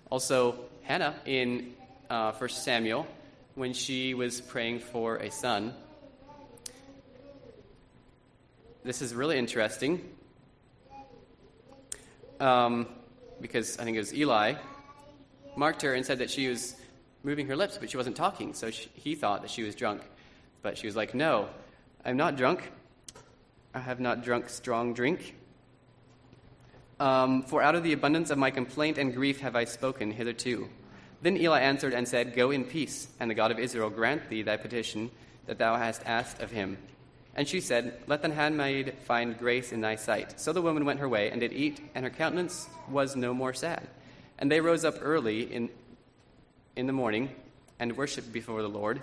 Also, 0.09 0.55
Hannah 0.83 1.15
in 1.25 1.73
uh, 2.09 2.31
1 2.31 2.49
Samuel, 2.49 3.07
when 3.55 3.73
she 3.73 4.13
was 4.13 4.39
praying 4.39 4.79
for 4.79 5.17
a 5.17 5.29
son, 5.29 5.73
this 8.87 9.01
is 9.01 9.13
really 9.13 9.37
interesting 9.37 10.01
um, 12.39 12.87
because 13.41 13.77
I 13.77 13.83
think 13.83 13.97
it 13.97 13.99
was 13.99 14.13
Eli 14.13 14.53
marked 15.57 15.81
her 15.81 15.93
and 15.93 16.05
said 16.05 16.19
that 16.19 16.29
she 16.29 16.47
was 16.47 16.73
moving 17.21 17.47
her 17.47 17.57
lips, 17.57 17.77
but 17.77 17.89
she 17.89 17.97
wasn't 17.97 18.15
talking. 18.15 18.53
So 18.53 18.71
she, 18.71 18.89
he 18.93 19.15
thought 19.15 19.41
that 19.41 19.51
she 19.51 19.63
was 19.63 19.75
drunk. 19.75 20.03
But 20.61 20.77
she 20.77 20.87
was 20.87 20.95
like, 20.95 21.13
No, 21.13 21.49
I'm 22.05 22.15
not 22.15 22.37
drunk. 22.37 22.71
I 23.73 23.79
have 23.79 23.99
not 23.99 24.23
drunk 24.23 24.47
strong 24.47 24.93
drink. 24.93 25.35
Um, 27.01 27.43
for 27.43 27.61
out 27.61 27.75
of 27.75 27.83
the 27.83 27.91
abundance 27.91 28.29
of 28.29 28.37
my 28.37 28.51
complaint 28.51 28.97
and 28.97 29.13
grief 29.13 29.41
have 29.41 29.57
I 29.57 29.65
spoken 29.65 30.11
hitherto. 30.11 30.69
Then 31.21 31.35
Eli 31.35 31.59
answered 31.59 31.93
and 31.93 32.07
said, 32.07 32.33
Go 32.33 32.51
in 32.51 32.63
peace, 32.63 33.09
and 33.19 33.29
the 33.29 33.35
God 33.35 33.51
of 33.51 33.59
Israel 33.59 33.89
grant 33.89 34.29
thee 34.29 34.43
thy 34.43 34.55
petition 34.55 35.11
that 35.45 35.57
thou 35.57 35.75
hast 35.75 36.03
asked 36.05 36.41
of 36.41 36.51
him. 36.51 36.77
And 37.37 37.47
she 37.47 37.61
said, 37.61 38.01
Let 38.07 38.23
the 38.23 38.33
handmaid 38.33 38.95
find 39.05 39.37
grace 39.37 39.71
in 39.71 39.79
thy 39.79 39.95
sight. 39.95 40.41
So 40.41 40.51
the 40.51 40.61
woman 40.61 40.85
went 40.85 40.99
her 40.99 41.07
way 41.07 41.29
and 41.29 41.39
did 41.39 41.53
eat, 41.53 41.79
and 41.93 42.03
her 42.03 42.09
countenance 42.09 42.67
was 42.89 43.15
no 43.15 43.33
more 43.33 43.53
sad. 43.53 43.87
And 44.39 44.51
they 44.51 44.59
rose 44.59 44.83
up 44.83 44.95
early 45.01 45.43
in, 45.43 45.69
in 46.75 46.87
the 46.87 46.93
morning 46.93 47.29
and 47.79 47.95
worshipped 47.95 48.33
before 48.33 48.63
the 48.63 48.67
Lord, 48.67 49.01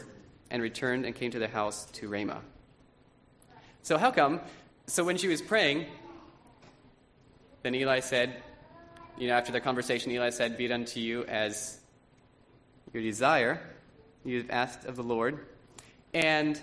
and 0.51 0.61
returned 0.61 1.07
and 1.07 1.15
came 1.15 1.31
to 1.31 1.39
their 1.39 1.49
house 1.49 1.87
to 1.93 2.09
Ramah. 2.09 2.43
So, 3.83 3.99
how 3.99 4.11
come? 4.11 4.41
So, 4.89 5.05
when 5.05 5.17
she 5.17 5.29
was 5.29 5.41
praying, 5.41 5.87
then 7.63 7.77
Eli 7.77 8.01
said, 8.01 8.43
you 9.17 9.29
know, 9.29 9.35
after 9.35 9.53
the 9.53 9.61
conversation, 9.61 10.11
Eli 10.11 10.31
said, 10.31 10.57
Be 10.57 10.65
it 10.65 10.73
unto 10.73 10.99
you 10.99 11.25
as 11.27 11.79
your 12.93 13.03
desire. 13.03 13.61
You've 14.25 14.51
asked 14.51 14.87
of 14.87 14.97
the 14.97 15.05
Lord. 15.05 15.47
And 16.13 16.61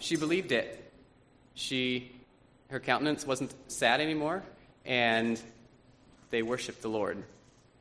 she 0.00 0.16
believed 0.16 0.50
it 0.50 0.81
she 1.54 2.12
her 2.70 2.80
countenance 2.80 3.26
wasn't 3.26 3.52
sad 3.70 4.00
anymore, 4.00 4.42
and 4.86 5.40
they 6.30 6.42
worshiped 6.42 6.80
the 6.80 6.88
Lord 6.88 7.22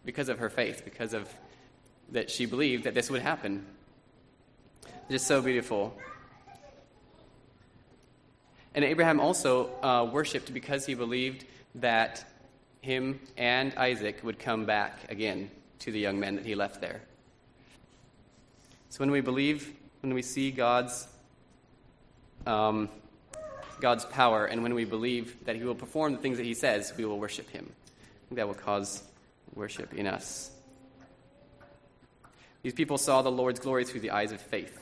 because 0.04 0.28
of 0.28 0.40
her 0.40 0.50
faith, 0.50 0.84
because 0.84 1.14
of 1.14 1.34
that 2.12 2.30
she 2.30 2.46
believed 2.46 2.84
that 2.84 2.94
this 2.94 3.10
would 3.10 3.22
happen. 3.22 3.66
Just 5.10 5.28
so 5.28 5.42
beautiful. 5.42 5.98
And 8.76 8.84
Abraham 8.84 9.20
also 9.20 9.70
uh, 9.82 10.10
worshipped 10.12 10.54
because 10.54 10.86
he 10.86 10.94
believed 10.94 11.46
that 11.76 12.26
him 12.82 13.20
and 13.38 13.74
Isaac 13.76 14.20
would 14.24 14.40
come 14.40 14.66
back 14.66 15.10
again 15.10 15.50
to 15.80 15.92
the 15.92 16.00
young 16.00 16.20
men 16.20 16.36
that 16.36 16.46
he 16.46 16.56
left 16.56 16.82
there. 16.82 17.02
So 18.90 19.00
when 19.00 19.12
we 19.12 19.22
believe, 19.22 19.74
when 20.02 20.14
we 20.14 20.22
see 20.22 20.52
God's 20.52 21.08
um, 22.46 22.90
God's 23.82 24.06
power, 24.06 24.46
and 24.46 24.63
when 24.63 24.74
we 24.74 24.86
believe 24.86 25.44
that 25.46 25.56
He 25.56 25.63
will 25.63 25.76
perform 25.76 26.13
the 26.13 26.20
things 26.20 26.38
that 26.38 26.46
He 26.46 26.54
says, 26.54 26.94
we 26.96 27.04
will 27.04 27.20
worship 27.20 27.50
Him. 27.50 27.72
That 28.32 28.48
will 28.48 28.56
cause 28.56 29.04
worship 29.54 29.94
in 29.94 30.08
us. 30.08 30.52
These 32.63 32.74
people 32.74 32.98
saw 32.98 33.22
the 33.22 33.32
Lord's 33.32 33.60
glory 33.60 33.84
through 33.84 34.02
the 34.02 34.12
eyes 34.12 34.32
of 34.32 34.39
faith. 34.39 34.78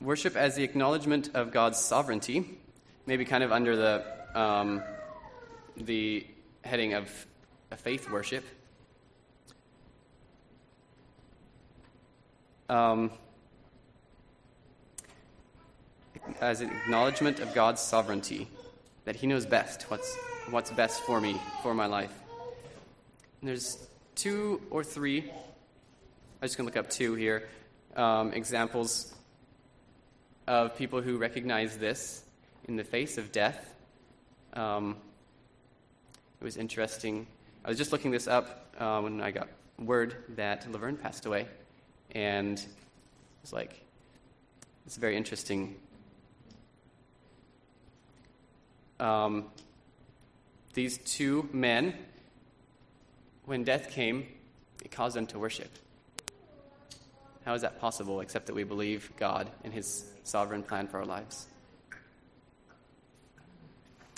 Worship 0.00 0.36
as 0.36 0.54
the 0.54 0.62
acknowledgement 0.62 1.30
of 1.34 1.50
God's 1.50 1.78
sovereignty, 1.78 2.58
maybe 3.06 3.24
kind 3.24 3.42
of 3.42 3.50
under 3.50 3.74
the, 3.74 4.04
um, 4.34 4.82
the 5.76 6.26
heading 6.62 6.92
of 6.92 7.26
a 7.70 7.76
faith 7.76 8.10
worship. 8.10 8.44
Um, 12.68 13.10
as 16.40 16.60
an 16.60 16.70
acknowledgement 16.70 17.40
of 17.40 17.54
God's 17.54 17.80
sovereignty, 17.80 18.48
that 19.04 19.16
He 19.16 19.26
knows 19.26 19.46
best 19.46 19.82
what's, 19.90 20.16
what's 20.50 20.70
best 20.70 21.00
for 21.02 21.20
me, 21.20 21.40
for 21.62 21.74
my 21.74 21.86
life. 21.86 22.12
And 23.40 23.48
there's 23.48 23.86
two 24.14 24.60
or 24.70 24.82
three, 24.82 25.20
I'm 25.20 26.42
just 26.42 26.56
going 26.56 26.68
to 26.68 26.74
look 26.74 26.84
up 26.84 26.90
two 26.90 27.14
here, 27.14 27.48
um, 27.96 28.32
examples 28.32 29.14
of 30.46 30.76
people 30.76 31.02
who 31.02 31.18
recognize 31.18 31.76
this 31.76 32.24
in 32.68 32.76
the 32.76 32.84
face 32.84 33.18
of 33.18 33.32
death. 33.32 33.74
Um, 34.54 34.96
it 36.40 36.44
was 36.44 36.56
interesting. 36.56 37.26
I 37.64 37.68
was 37.68 37.78
just 37.78 37.92
looking 37.92 38.10
this 38.10 38.28
up 38.28 38.74
uh, 38.78 39.00
when 39.00 39.20
I 39.20 39.30
got 39.30 39.48
word 39.78 40.16
that 40.36 40.70
Laverne 40.70 40.96
passed 40.96 41.26
away, 41.26 41.46
and 42.12 42.58
it 42.58 42.66
was 43.42 43.52
like, 43.52 43.82
it's 44.86 44.96
very 44.96 45.16
interesting 45.16 45.76
um, 49.00 49.46
these 50.74 50.98
two 50.98 51.48
men, 51.52 51.94
when 53.44 53.64
death 53.64 53.90
came, 53.90 54.26
it 54.84 54.90
caused 54.90 55.16
them 55.16 55.26
to 55.28 55.38
worship. 55.38 55.70
How 57.44 57.54
is 57.54 57.62
that 57.62 57.80
possible 57.80 58.20
except 58.20 58.46
that 58.46 58.54
we 58.54 58.64
believe 58.64 59.10
God 59.16 59.50
and 59.64 59.72
his 59.72 60.04
sovereign 60.24 60.62
plan 60.62 60.88
for 60.88 60.98
our 60.98 61.06
lives? 61.06 61.46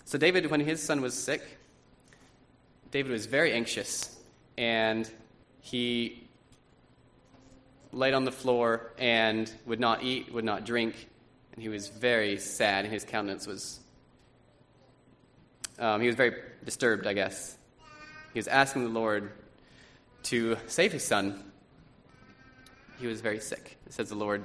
So, 0.04 0.16
David, 0.16 0.50
when 0.50 0.60
his 0.60 0.82
son 0.82 1.02
was 1.02 1.12
sick, 1.12 1.42
David 2.90 3.12
was 3.12 3.26
very 3.26 3.52
anxious 3.52 4.16
and 4.56 5.08
he 5.60 6.26
laid 7.92 8.14
on 8.14 8.24
the 8.24 8.32
floor 8.32 8.92
and 8.98 9.52
would 9.66 9.80
not 9.80 10.02
eat, 10.02 10.32
would 10.32 10.44
not 10.44 10.64
drink, 10.64 11.08
and 11.52 11.62
he 11.62 11.68
was 11.68 11.88
very 11.88 12.38
sad, 12.38 12.84
and 12.84 12.92
his 12.92 13.04
countenance 13.04 13.46
was 13.46 13.80
um, 15.78 16.00
he 16.00 16.06
was 16.06 16.16
very 16.16 16.34
disturbed, 16.64 17.06
I 17.06 17.12
guess. 17.12 17.56
He 18.32 18.38
was 18.38 18.48
asking 18.48 18.84
the 18.84 18.90
Lord 18.90 19.32
to 20.24 20.56
save 20.66 20.92
his 20.92 21.04
son. 21.04 21.42
He 23.00 23.06
was 23.06 23.20
very 23.20 23.40
sick. 23.40 23.76
It 23.86 23.92
says 23.92 24.08
the 24.08 24.14
Lord 24.14 24.44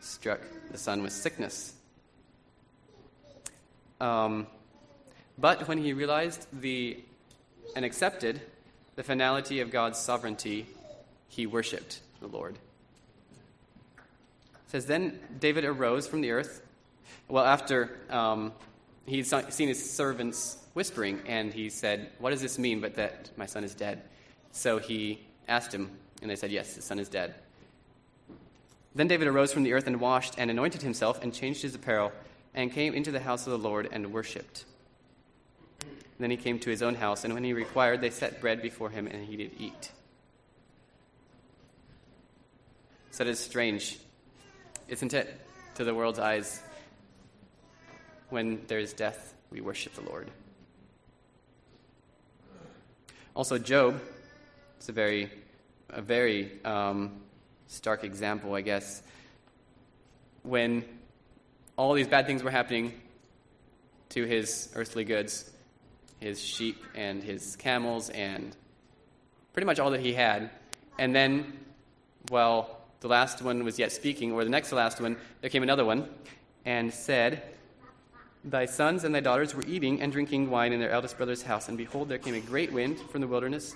struck 0.00 0.40
the 0.70 0.78
son 0.78 1.02
with 1.02 1.12
sickness. 1.12 1.74
Um, 4.00 4.46
but 5.38 5.68
when 5.68 5.78
he 5.78 5.92
realized 5.92 6.46
the 6.52 7.02
and 7.76 7.84
accepted 7.84 8.40
the 8.96 9.02
finality 9.02 9.60
of 9.60 9.70
God's 9.70 9.98
sovereignty, 9.98 10.66
he 11.28 11.46
worshipped 11.46 12.00
the 12.20 12.26
Lord. 12.26 12.54
It 12.54 14.00
says 14.68 14.86
then 14.86 15.18
David 15.38 15.64
arose 15.64 16.06
from 16.06 16.20
the 16.20 16.30
earth. 16.30 16.62
Well, 17.28 17.44
after 17.44 17.98
um, 18.08 18.52
he'd 19.06 19.26
seen 19.26 19.68
his 19.68 19.90
servants 19.90 20.58
whispering, 20.74 21.20
and 21.26 21.52
he 21.52 21.70
said, 21.70 22.10
What 22.18 22.30
does 22.30 22.40
this 22.40 22.58
mean 22.58 22.80
but 22.80 22.94
that 22.94 23.30
my 23.36 23.46
son 23.46 23.64
is 23.64 23.74
dead? 23.74 24.02
So 24.52 24.78
he 24.78 25.20
asked 25.48 25.74
him, 25.74 25.90
and 26.22 26.30
they 26.30 26.36
said, 26.36 26.50
Yes, 26.50 26.74
his 26.74 26.84
son 26.84 26.98
is 26.98 27.08
dead. 27.08 27.34
Then 28.94 29.08
David 29.08 29.28
arose 29.28 29.52
from 29.52 29.62
the 29.62 29.72
earth 29.72 29.86
and 29.86 30.00
washed 30.00 30.34
and 30.36 30.50
anointed 30.50 30.82
himself 30.82 31.22
and 31.22 31.32
changed 31.32 31.62
his 31.62 31.74
apparel 31.74 32.12
and 32.54 32.72
came 32.72 32.94
into 32.94 33.12
the 33.12 33.20
house 33.20 33.46
of 33.46 33.52
the 33.52 33.68
Lord 33.68 33.88
and 33.92 34.12
worshipped. 34.12 34.64
Then 36.18 36.30
he 36.30 36.36
came 36.36 36.58
to 36.58 36.70
his 36.70 36.82
own 36.82 36.96
house, 36.96 37.24
and 37.24 37.32
when 37.32 37.44
he 37.44 37.54
required, 37.54 38.02
they 38.02 38.10
set 38.10 38.42
bread 38.42 38.60
before 38.60 38.90
him, 38.90 39.06
and 39.06 39.24
he 39.24 39.36
did 39.36 39.52
eat. 39.58 39.90
So 43.10 43.24
it 43.24 43.28
is 43.30 43.38
strange, 43.38 43.98
isn't 44.88 45.14
it, 45.14 45.40
to 45.76 45.84
the 45.84 45.94
world's 45.94 46.18
eyes, 46.18 46.62
when 48.30 48.62
there 48.66 48.78
is 48.78 48.92
death, 48.92 49.34
we 49.50 49.60
worship 49.60 49.94
the 49.94 50.02
Lord. 50.02 50.30
Also, 53.34 53.58
Job 53.58 54.00
is 54.80 54.88
a 54.88 54.92
very, 54.92 55.30
a 55.90 56.02
very 56.02 56.64
um, 56.64 57.20
stark 57.66 58.04
example, 58.04 58.54
I 58.54 58.60
guess. 58.60 59.02
When 60.42 60.84
all 61.76 61.94
these 61.94 62.08
bad 62.08 62.26
things 62.26 62.42
were 62.42 62.50
happening 62.50 62.92
to 64.10 64.24
his 64.24 64.70
earthly 64.74 65.04
goods, 65.04 65.50
his 66.18 66.40
sheep 66.40 66.84
and 66.94 67.22
his 67.22 67.56
camels, 67.56 68.10
and 68.10 68.56
pretty 69.52 69.66
much 69.66 69.78
all 69.78 69.90
that 69.90 70.00
he 70.00 70.12
had. 70.12 70.50
And 70.98 71.14
then, 71.14 71.58
well, 72.30 72.78
the 73.00 73.08
last 73.08 73.42
one 73.42 73.64
was 73.64 73.78
yet 73.78 73.92
speaking, 73.92 74.32
or 74.32 74.44
the 74.44 74.50
next 74.50 74.68
to 74.70 74.74
last 74.74 75.00
one, 75.00 75.16
there 75.40 75.50
came 75.50 75.62
another 75.62 75.84
one 75.84 76.08
and 76.64 76.92
said, 76.92 77.42
Thy 78.44 78.64
sons 78.64 79.04
and 79.04 79.14
thy 79.14 79.20
daughters 79.20 79.54
were 79.54 79.64
eating 79.66 80.00
and 80.00 80.10
drinking 80.10 80.50
wine 80.50 80.72
in 80.72 80.80
their 80.80 80.90
eldest 80.90 81.18
brother's 81.18 81.42
house, 81.42 81.68
and 81.68 81.76
behold, 81.76 82.08
there 82.08 82.18
came 82.18 82.34
a 82.34 82.40
great 82.40 82.72
wind 82.72 82.98
from 83.10 83.20
the 83.20 83.26
wilderness, 83.26 83.74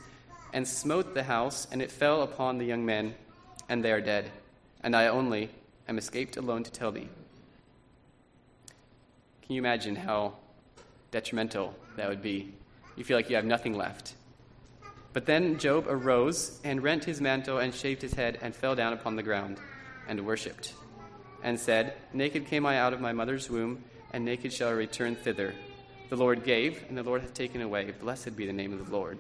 and 0.55 0.67
smote 0.67 1.13
the 1.13 1.25
house, 1.25 1.67
and 1.71 1.83
it 1.83 1.91
fell 1.91 2.23
upon 2.23 2.57
the 2.57 2.65
young 2.65 2.87
men, 2.87 3.15
and 3.69 3.85
they 3.85 3.93
are 3.93 4.01
dead. 4.01 4.31
And 4.83 4.97
I 4.97 5.09
only 5.09 5.51
am 5.87 5.99
escaped 5.99 6.39
alone 6.39 6.63
to 6.63 6.71
tell 6.71 6.93
thee. 6.93 7.09
Can 9.43 9.55
you 9.55 9.61
imagine 9.61 9.97
how 9.97 10.35
detrimental 11.11 11.75
that 11.97 12.09
would 12.09 12.23
be? 12.23 12.55
You 12.97 13.05
feel 13.05 13.19
like 13.19 13.29
you 13.29 13.37
have 13.37 13.45
nothing 13.45 13.77
left. 13.77 14.15
But 15.13 15.27
then 15.27 15.59
Job 15.59 15.87
arose 15.89 16.59
and 16.65 16.83
rent 16.83 17.05
his 17.05 17.21
mantle 17.21 17.59
and 17.59 17.75
shaved 17.75 18.01
his 18.01 18.15
head 18.15 18.39
and 18.41 18.55
fell 18.55 18.75
down 18.75 18.95
upon 18.95 19.17
the 19.17 19.23
ground 19.23 19.59
and 20.09 20.25
worshipped, 20.25 20.73
and 21.43 21.61
said, 21.61 21.95
Naked 22.15 22.47
came 22.47 22.65
I 22.65 22.79
out 22.79 22.95
of 22.95 23.01
my 23.01 23.13
mother's 23.13 23.51
womb 23.51 23.85
and 24.15 24.25
naked 24.25 24.53
shall 24.53 24.69
I 24.69 24.73
return 24.73 25.17
thither. 25.17 25.57
The 26.09 26.15
Lord 26.15 26.45
gave, 26.45 26.85
and 26.89 26.97
the 26.97 27.03
Lord 27.03 27.23
hath 27.23 27.35
taken 27.35 27.61
away. 27.61 27.93
Blessed 28.01 28.37
be 28.37 28.47
the 28.47 28.53
name 28.53 28.73
of 28.73 28.87
the 28.87 28.93
Lord. 28.93 29.19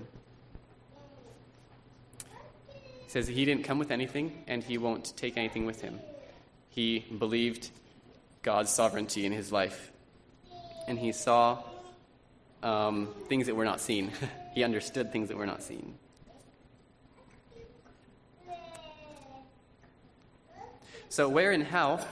Says 3.08 3.26
he 3.26 3.44
didn't 3.44 3.64
come 3.64 3.80
with 3.80 3.90
anything, 3.90 4.44
and 4.46 4.62
he 4.62 4.78
won't 4.78 5.16
take 5.16 5.36
anything 5.36 5.66
with 5.66 5.80
him. 5.80 5.98
He 6.68 7.00
believed 7.00 7.70
God's 8.42 8.70
sovereignty 8.70 9.26
in 9.26 9.32
his 9.32 9.50
life, 9.50 9.90
and 10.86 10.96
he 10.96 11.10
saw 11.10 11.58
um, 12.62 13.08
things 13.28 13.46
that 13.46 13.56
were 13.56 13.64
not 13.64 13.80
seen. 13.80 14.12
he 14.54 14.62
understood 14.62 15.10
things 15.10 15.26
that 15.26 15.36
were 15.36 15.46
not 15.46 15.64
seen. 15.64 15.98
So, 21.08 21.28
where 21.28 21.50
and 21.50 21.64
how 21.64 22.06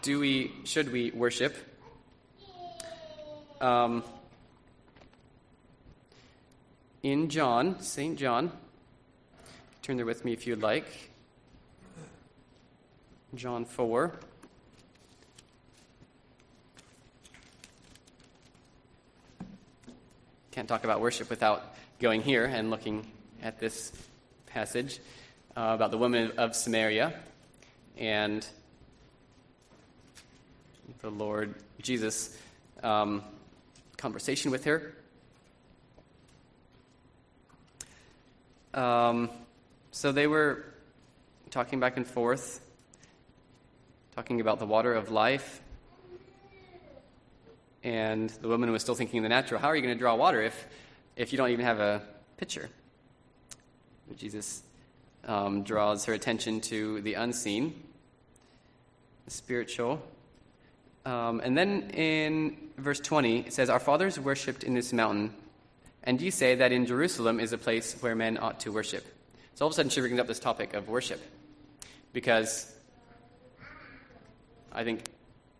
do 0.00 0.18
we 0.18 0.50
should 0.64 0.90
we 0.90 1.10
worship? 1.10 1.71
Um, 3.62 4.02
in 7.04 7.28
John, 7.28 7.80
St. 7.80 8.18
John, 8.18 8.50
turn 9.82 9.96
there 9.96 10.04
with 10.04 10.24
me 10.24 10.32
if 10.32 10.48
you'd 10.48 10.60
like. 10.60 10.84
John 13.36 13.64
4. 13.64 14.14
Can't 20.50 20.68
talk 20.68 20.82
about 20.82 21.00
worship 21.00 21.30
without 21.30 21.76
going 22.00 22.22
here 22.22 22.46
and 22.46 22.68
looking 22.68 23.06
at 23.44 23.60
this 23.60 23.92
passage 24.46 24.98
uh, 25.56 25.70
about 25.72 25.92
the 25.92 25.98
woman 25.98 26.32
of 26.36 26.56
Samaria 26.56 27.14
and 27.96 28.44
the 31.00 31.10
Lord 31.10 31.54
Jesus 31.80 32.36
um, 32.82 33.22
conversation 34.02 34.50
with 34.50 34.64
her. 34.64 34.92
Um, 38.74 39.30
so 39.92 40.10
they 40.10 40.26
were 40.26 40.64
talking 41.50 41.78
back 41.78 41.96
and 41.96 42.04
forth. 42.04 42.60
talking 44.16 44.40
about 44.40 44.58
the 44.58 44.66
water 44.66 44.92
of 44.92 45.10
life. 45.10 45.62
And 47.84 48.28
the 48.28 48.48
woman 48.48 48.70
was 48.70 48.82
still 48.82 48.94
thinking 48.94 49.18
in 49.18 49.22
the 49.22 49.28
natural, 49.28 49.60
how 49.60 49.68
are 49.68 49.76
you 49.76 49.82
going 49.82 49.94
to 49.94 49.98
draw 49.98 50.14
water 50.14 50.42
if, 50.42 50.66
if 51.16 51.32
you 51.32 51.38
don't 51.38 51.50
even 51.50 51.64
have 51.64 51.80
a 51.80 52.02
pitcher? 52.36 52.68
Jesus 54.16 54.62
um, 55.26 55.62
draws 55.62 56.04
her 56.04 56.12
attention 56.12 56.60
to 56.62 57.00
the 57.00 57.14
unseen, 57.14 57.82
the 59.24 59.30
spiritual. 59.30 60.02
Um, 61.04 61.40
and 61.40 61.56
then 61.56 61.90
in 61.90 62.56
verse 62.76 63.00
20, 63.00 63.40
it 63.40 63.52
says, 63.52 63.68
Our 63.68 63.80
fathers 63.80 64.18
worshipped 64.18 64.64
in 64.64 64.74
this 64.74 64.92
mountain, 64.92 65.34
and 66.04 66.20
you 66.20 66.30
say 66.30 66.56
that 66.56 66.72
in 66.72 66.86
Jerusalem 66.86 67.40
is 67.40 67.52
a 67.52 67.58
place 67.58 67.94
where 68.00 68.14
men 68.14 68.38
ought 68.38 68.60
to 68.60 68.72
worship. 68.72 69.04
So 69.54 69.64
all 69.64 69.68
of 69.68 69.72
a 69.72 69.76
sudden, 69.76 69.90
she 69.90 70.00
brings 70.00 70.18
up 70.18 70.26
this 70.26 70.40
topic 70.40 70.74
of 70.74 70.88
worship. 70.88 71.20
Because 72.12 72.72
I 74.70 74.84
think, 74.84 75.04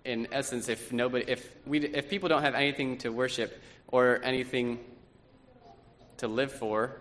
in 0.04 0.28
essence, 0.32 0.68
if, 0.68 0.92
nobody, 0.92 1.24
if, 1.28 1.48
we, 1.66 1.80
if 1.80 2.08
people 2.08 2.28
don't 2.28 2.42
have 2.42 2.54
anything 2.54 2.98
to 2.98 3.10
worship 3.10 3.62
or 3.88 4.20
anything 4.22 4.78
to 6.18 6.28
live 6.28 6.52
for, 6.52 6.96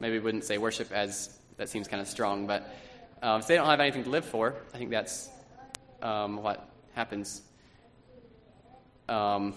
maybe 0.00 0.18
we 0.18 0.24
wouldn't 0.24 0.44
say 0.44 0.58
worship 0.58 0.92
as 0.92 1.38
that 1.56 1.68
seems 1.68 1.88
kind 1.88 2.00
of 2.00 2.08
strong, 2.08 2.46
but 2.46 2.68
um, 3.22 3.40
if 3.40 3.46
they 3.46 3.54
don't 3.56 3.66
have 3.66 3.80
anything 3.80 4.04
to 4.04 4.10
live 4.10 4.24
for, 4.24 4.54
I 4.74 4.78
think 4.78 4.90
that's 4.90 5.28
um, 6.02 6.42
what 6.42 6.68
happens. 6.94 7.42
Um, 9.08 9.54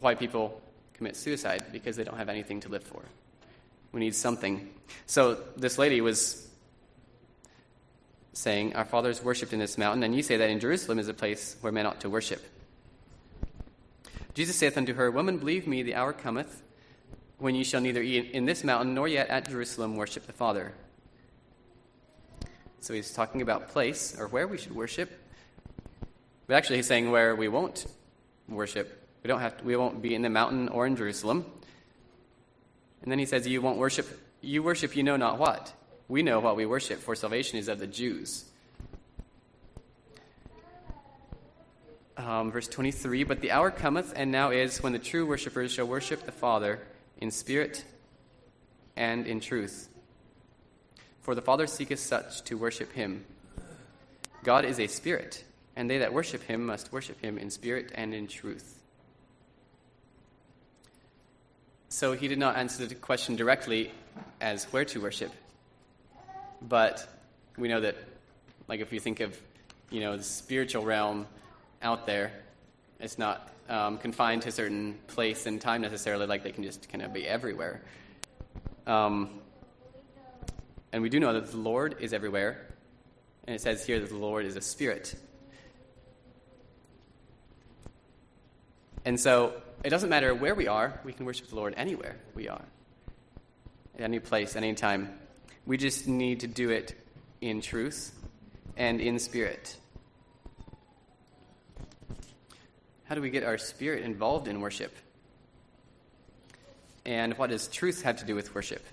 why 0.00 0.14
people 0.14 0.60
commit 0.94 1.16
suicide 1.16 1.64
because 1.72 1.96
they 1.96 2.04
don't 2.04 2.16
have 2.16 2.28
anything 2.28 2.60
to 2.60 2.68
live 2.68 2.82
for. 2.82 3.02
We 3.92 4.00
need 4.00 4.14
something. 4.14 4.68
So 5.06 5.38
this 5.56 5.78
lady 5.78 6.00
was 6.00 6.48
saying, 8.32 8.76
Our 8.76 8.84
fathers 8.84 9.22
worshipped 9.22 9.52
in 9.52 9.58
this 9.58 9.78
mountain, 9.78 10.02
and 10.02 10.14
you 10.14 10.22
say 10.22 10.36
that 10.36 10.50
in 10.50 10.60
Jerusalem 10.60 10.98
is 10.98 11.08
a 11.08 11.14
place 11.14 11.56
where 11.60 11.72
men 11.72 11.86
ought 11.86 12.00
to 12.00 12.10
worship. 12.10 12.42
Jesus 14.34 14.56
saith 14.56 14.76
unto 14.76 14.94
her, 14.94 15.10
Woman, 15.10 15.38
believe 15.38 15.66
me, 15.66 15.82
the 15.82 15.94
hour 15.94 16.12
cometh 16.12 16.62
when 17.38 17.54
ye 17.54 17.64
shall 17.64 17.80
neither 17.80 18.02
eat 18.02 18.30
in 18.32 18.46
this 18.46 18.64
mountain 18.64 18.94
nor 18.94 19.08
yet 19.08 19.28
at 19.28 19.48
Jerusalem 19.48 19.96
worship 19.96 20.26
the 20.26 20.32
Father. 20.32 20.72
So 22.80 22.94
he's 22.94 23.12
talking 23.12 23.42
about 23.42 23.68
place 23.68 24.18
or 24.18 24.28
where 24.28 24.46
we 24.46 24.58
should 24.58 24.74
worship. 24.74 25.10
But 26.46 26.54
actually, 26.54 26.76
he's 26.76 26.86
saying 26.86 27.10
where 27.10 27.34
we 27.34 27.48
won't 27.48 27.86
worship. 28.48 29.08
We 29.22 29.28
don't 29.28 29.40
have 29.40 29.58
to, 29.58 29.64
we 29.64 29.76
won't 29.76 30.02
be 30.02 30.14
in 30.14 30.22
the 30.22 30.30
mountain 30.30 30.68
or 30.68 30.86
in 30.86 30.96
Jerusalem. 30.96 31.46
And 33.02 33.10
then 33.10 33.18
he 33.18 33.26
says, 33.26 33.46
"You 33.46 33.60
won't 33.62 33.78
worship. 33.78 34.06
You 34.40 34.62
worship. 34.62 34.96
You 34.96 35.02
know 35.02 35.16
not 35.16 35.38
what. 35.38 35.72
We 36.08 36.22
know 36.22 36.40
what 36.40 36.56
we 36.56 36.66
worship. 36.66 37.00
For 37.00 37.14
salvation 37.14 37.58
is 37.58 37.68
of 37.68 37.78
the 37.78 37.86
Jews." 37.86 38.44
Um, 42.16 42.50
verse 42.50 42.66
23 42.68 43.24
But 43.24 43.40
the 43.40 43.50
hour 43.52 43.70
cometh, 43.70 44.12
and 44.16 44.32
now 44.32 44.50
is, 44.50 44.82
when 44.82 44.92
the 44.92 44.98
true 44.98 45.26
worshippers 45.26 45.72
shall 45.72 45.86
worship 45.86 46.24
the 46.24 46.32
Father 46.32 46.80
in 47.18 47.30
spirit 47.30 47.84
and 48.96 49.26
in 49.26 49.40
truth. 49.40 49.88
For 51.20 51.34
the 51.34 51.42
Father 51.42 51.66
seeketh 51.66 52.00
such 52.00 52.42
to 52.44 52.56
worship 52.56 52.92
him. 52.92 53.24
God 54.44 54.64
is 54.64 54.78
a 54.78 54.86
spirit, 54.86 55.44
and 55.76 55.90
they 55.90 55.98
that 55.98 56.12
worship 56.12 56.42
him 56.42 56.66
must 56.66 56.92
worship 56.92 57.20
him 57.20 57.38
in 57.38 57.50
spirit 57.50 57.92
and 57.94 58.14
in 58.14 58.26
truth. 58.26 58.80
So 61.88 62.14
he 62.14 62.28
did 62.28 62.38
not 62.38 62.56
answer 62.56 62.84
the 62.86 62.94
question 62.94 63.36
directly 63.36 63.92
as 64.40 64.64
where 64.64 64.84
to 64.86 65.00
worship. 65.00 65.30
But 66.60 67.06
we 67.56 67.68
know 67.68 67.80
that, 67.80 67.96
like, 68.68 68.80
if 68.80 68.92
you 68.92 69.00
think 69.00 69.20
of, 69.20 69.38
you 69.90 70.00
know, 70.00 70.16
the 70.16 70.22
spiritual 70.22 70.84
realm 70.84 71.26
out 71.82 72.06
there, 72.06 72.32
it's 72.98 73.18
not 73.18 73.50
um, 73.68 73.98
confined 73.98 74.42
to 74.42 74.48
a 74.48 74.52
certain 74.52 74.98
place 75.06 75.46
and 75.46 75.60
time 75.60 75.82
necessarily, 75.82 76.26
like 76.26 76.42
they 76.42 76.52
can 76.52 76.64
just 76.64 76.88
kind 76.88 77.02
of 77.02 77.12
be 77.12 77.26
everywhere. 77.26 77.82
Um, 78.86 79.40
and 80.92 81.02
we 81.02 81.08
do 81.08 81.20
know 81.20 81.34
that 81.34 81.50
the 81.50 81.56
Lord 81.56 81.96
is 82.00 82.12
everywhere, 82.12 82.66
and 83.46 83.54
it 83.54 83.60
says 83.60 83.84
here 83.84 84.00
that 84.00 84.08
the 84.08 84.16
Lord 84.16 84.46
is 84.46 84.56
a 84.56 84.60
spirit. 84.60 85.14
And 89.06 89.18
so 89.20 89.52
it 89.84 89.90
doesn't 89.90 90.10
matter 90.10 90.34
where 90.34 90.56
we 90.56 90.66
are, 90.66 91.00
we 91.04 91.12
can 91.12 91.26
worship 91.26 91.48
the 91.48 91.54
Lord 91.54 91.74
anywhere 91.76 92.16
we 92.34 92.48
are, 92.48 92.64
at 93.94 94.00
any 94.00 94.18
place, 94.18 94.56
any 94.56 94.74
time. 94.74 95.16
We 95.64 95.76
just 95.76 96.08
need 96.08 96.40
to 96.40 96.48
do 96.48 96.70
it 96.70 96.94
in 97.40 97.60
truth 97.60 98.12
and 98.76 99.00
in 99.00 99.20
spirit. 99.20 99.76
How 103.04 103.14
do 103.14 103.20
we 103.20 103.30
get 103.30 103.44
our 103.44 103.58
spirit 103.58 104.02
involved 104.02 104.48
in 104.48 104.60
worship? 104.60 104.92
And 107.04 107.38
what 107.38 107.50
does 107.50 107.68
truth 107.68 108.02
have 108.02 108.16
to 108.16 108.24
do 108.24 108.34
with 108.34 108.52
worship? 108.56 108.84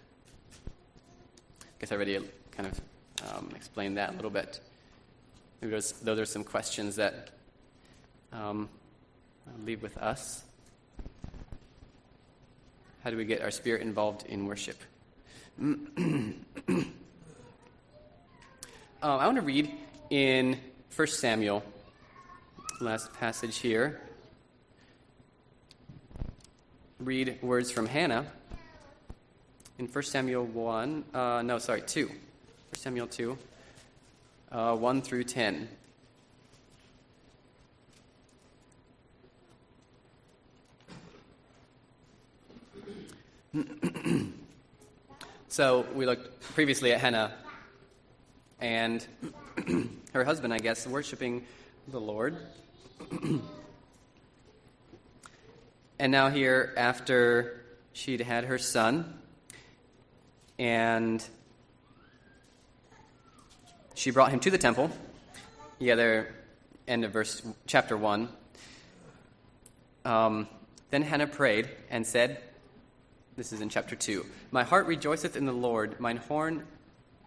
I 1.63 1.65
guess 1.79 1.91
I 1.91 1.95
already 1.95 2.19
kind 2.51 2.69
of 2.69 3.35
um, 3.35 3.49
explained 3.55 3.97
that 3.97 4.11
a 4.11 4.15
little 4.15 4.29
bit. 4.29 4.59
Maybe 5.59 5.71
those, 5.71 5.91
those 5.93 6.19
are 6.19 6.25
some 6.25 6.43
questions 6.43 6.97
that 6.97 7.29
um, 8.31 8.69
leave 9.65 9.81
with 9.81 9.97
us. 9.97 10.43
How 13.03 13.09
do 13.09 13.17
we 13.17 13.25
get 13.25 13.41
our 13.41 13.51
spirit 13.51 13.81
involved 13.81 14.25
in 14.27 14.45
worship? 14.45 14.77
um, 15.59 16.45
I 19.01 19.25
want 19.25 19.35
to 19.35 19.41
read 19.41 19.71
in 20.09 20.57
1 20.95 21.07
Samuel 21.07 21.63
last 22.79 23.13
passage 23.13 23.57
here. 23.57 24.01
Read 26.99 27.39
words 27.41 27.71
from 27.71 27.85
Hannah 27.85 28.25
in 29.79 29.87
1 29.87 30.03
Samuel 30.03 30.45
1, 30.45 31.03
uh, 31.13 31.41
no, 31.43 31.57
sorry, 31.57 31.81
2. 31.81 32.07
1 32.07 32.15
Samuel 32.75 33.07
2, 33.07 33.37
uh, 34.51 34.75
1 34.75 35.01
through 35.01 35.23
10. 35.23 35.67
so 45.47 45.85
we 45.93 46.07
looked 46.07 46.41
previously 46.55 46.91
at 46.91 46.99
Hannah 46.99 47.33
and 48.59 49.05
her 50.13 50.23
husband, 50.23 50.53
I 50.53 50.57
guess, 50.57 50.87
worshiping 50.87 51.45
the 51.87 51.99
Lord. 51.99 52.35
and 55.99 56.11
now, 56.11 56.29
here, 56.29 56.73
after 56.77 57.63
she'd 57.91 58.21
had 58.21 58.45
her 58.45 58.57
son, 58.57 59.19
and 60.57 61.23
she 63.93 64.09
brought 64.09 64.31
him 64.31 64.39
to 64.39 64.49
the 64.49 64.57
temple. 64.57 64.89
Yeah, 65.77 65.95
there, 65.95 66.33
end 66.87 67.05
of 67.05 67.11
verse, 67.11 67.43
chapter 67.67 67.95
1. 67.97 68.29
Um, 70.05 70.47
then 70.89 71.03
Hannah 71.03 71.27
prayed 71.27 71.69
and 71.91 72.07
said, 72.07 72.41
This 73.35 73.51
is 73.51 73.61
in 73.61 73.69
chapter 73.69 73.95
2. 73.95 74.23
My 74.51 74.63
heart 74.63 74.85
rejoiceth 74.85 75.35
in 75.35 75.47
the 75.47 75.53
Lord, 75.53 75.99
mine 75.99 76.17
horn 76.17 76.67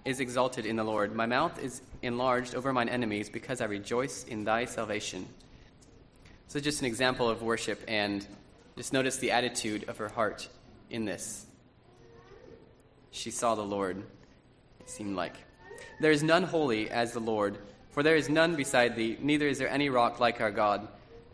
is 0.04 0.20
exalted 0.20 0.64
in 0.64 0.76
the 0.76 0.84
Lord. 0.84 1.12
My 1.16 1.26
mouth 1.26 1.60
is 1.60 1.82
enlarged 2.00 2.54
over 2.54 2.72
mine 2.72 2.88
enemies 2.88 3.28
because 3.28 3.60
I 3.60 3.64
rejoice 3.64 4.22
in 4.22 4.44
thy 4.44 4.66
salvation. 4.66 5.26
So, 6.46 6.60
just 6.60 6.80
an 6.80 6.86
example 6.86 7.28
of 7.28 7.42
worship, 7.42 7.82
and 7.88 8.24
just 8.76 8.92
notice 8.92 9.16
the 9.16 9.32
attitude 9.32 9.88
of 9.88 9.98
her 9.98 10.08
heart 10.08 10.48
in 10.90 11.06
this. 11.06 11.44
She 13.10 13.32
saw 13.32 13.56
the 13.56 13.62
Lord, 13.62 14.00
it 14.78 14.88
seemed 14.88 15.16
like. 15.16 15.34
There 16.00 16.12
is 16.12 16.22
none 16.22 16.44
holy 16.44 16.88
as 16.88 17.14
the 17.14 17.20
Lord, 17.20 17.58
for 17.90 18.04
there 18.04 18.14
is 18.14 18.28
none 18.28 18.54
beside 18.54 18.94
thee, 18.94 19.18
neither 19.20 19.48
is 19.48 19.58
there 19.58 19.68
any 19.68 19.88
rock 19.88 20.20
like 20.20 20.40
our 20.40 20.52
God. 20.52 20.86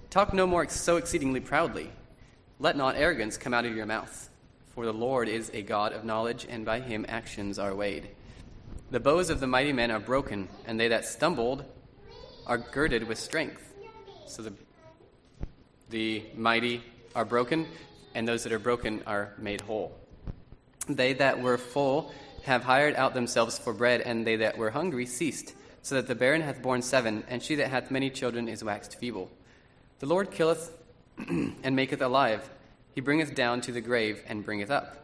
Talk 0.09 0.33
no 0.33 0.47
more 0.47 0.66
so 0.70 0.97
exceedingly 0.97 1.41
proudly. 1.41 1.91
Let 2.59 2.79
not 2.79 2.97
arrogance 2.97 3.37
come 3.37 3.53
out 3.53 3.66
of 3.66 3.77
your 3.77 3.87
mouth, 3.87 4.31
for 4.75 4.85
the 4.85 4.93
Lord 4.93 5.29
is 5.29 5.51
a 5.53 5.62
God 5.62 5.93
of 5.93 6.05
knowledge, 6.05 6.47
and 6.49 6.64
by 6.64 6.81
him 6.81 7.05
actions 7.09 7.59
are 7.59 7.75
weighed. 7.75 8.09
The 8.91 9.01
bows 9.01 9.31
of 9.31 9.41
the 9.41 9.47
mighty 9.47 9.73
men 9.73 9.91
are 9.91 10.01
broken, 10.01 10.49
and 10.66 10.79
they 10.79 10.89
that 10.89 11.05
stumbled 11.05 11.64
are 12.47 12.59
girded 12.59 13.07
with 13.07 13.18
strength. 13.18 13.73
So 14.27 14.43
the, 14.43 14.53
the 15.91 16.25
mighty 16.37 16.83
are 17.14 17.25
broken, 17.25 17.66
and 18.14 18.27
those 18.27 18.45
that 18.45 18.53
are 18.53 18.59
broken 18.59 19.03
are 19.07 19.33
made 19.39 19.61
whole. 19.62 19.97
They 20.89 21.12
that 21.14 21.41
were 21.41 21.59
full 21.59 22.12
have 22.45 22.64
hired 22.64 22.97
out 22.97 23.14
themselves 23.14 23.59
for 23.59 23.73
bread, 23.73 24.01
and 24.01 24.27
they 24.27 24.37
that 24.37 24.59
were 24.59 24.70
hungry 24.70 25.07
ceased, 25.07 25.55
so 25.83 25.97
that 25.97 26.07
the 26.07 26.14
barren 26.14 26.43
hath 26.43 26.62
borne 26.62 26.83
seven, 26.83 27.25
and 27.29 27.43
she 27.43 27.57
that 27.57 27.68
hath 27.68 27.91
many 27.91 28.11
children 28.11 28.49
is 28.49 28.64
waxed 28.64 28.99
feeble. 28.99 29.31
The 29.99 30.07
Lord 30.07 30.31
killeth 30.31 30.73
and 31.18 31.77
maketh 31.77 32.01
alive, 32.01 32.49
he 32.95 33.01
bringeth 33.01 33.34
down 33.34 33.61
to 33.62 33.72
the 33.72 33.80
grave 33.80 34.22
and 34.26 34.45
bringeth 34.45 34.70
up. 34.70 34.99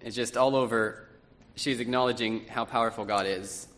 It's 0.00 0.16
just 0.16 0.36
all 0.36 0.56
over 0.56 1.08
she's 1.54 1.80
acknowledging 1.80 2.46
how 2.46 2.64
powerful 2.64 3.04
God 3.04 3.26
is. 3.26 3.68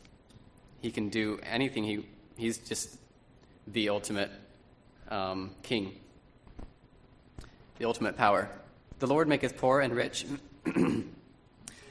He 0.81 0.91
can 0.91 1.09
do 1.09 1.41
anything 1.43 1.85
he 1.85 2.07
he's 2.37 2.59
just 2.59 2.99
the 3.67 3.89
ultimate 3.89 4.31
um, 5.09 5.51
king, 5.63 5.99
the 7.79 7.85
ultimate 7.85 8.17
power. 8.17 8.51
The 8.99 9.07
Lord 9.07 9.29
maketh 9.29 9.57
poor 9.57 9.81
and 9.81 9.95
rich. 9.95 10.27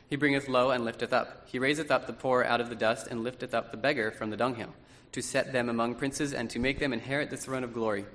he 0.09 0.15
bringeth 0.15 0.47
low 0.47 0.71
and 0.71 0.85
lifteth 0.85 1.13
up. 1.13 1.47
He 1.47 1.59
raiseth 1.59 1.91
up 1.91 2.07
the 2.07 2.13
poor 2.13 2.43
out 2.43 2.61
of 2.61 2.69
the 2.69 2.75
dust 2.75 3.07
and 3.07 3.23
lifteth 3.23 3.53
up 3.53 3.71
the 3.71 3.77
beggar 3.77 4.11
from 4.11 4.29
the 4.29 4.37
dunghill, 4.37 4.73
to 5.11 5.21
set 5.21 5.53
them 5.53 5.69
among 5.69 5.95
princes 5.95 6.33
and 6.33 6.49
to 6.49 6.59
make 6.59 6.79
them 6.79 6.93
inherit 6.93 7.29
the 7.29 7.37
throne 7.37 7.63
of 7.63 7.73
glory. 7.73 8.05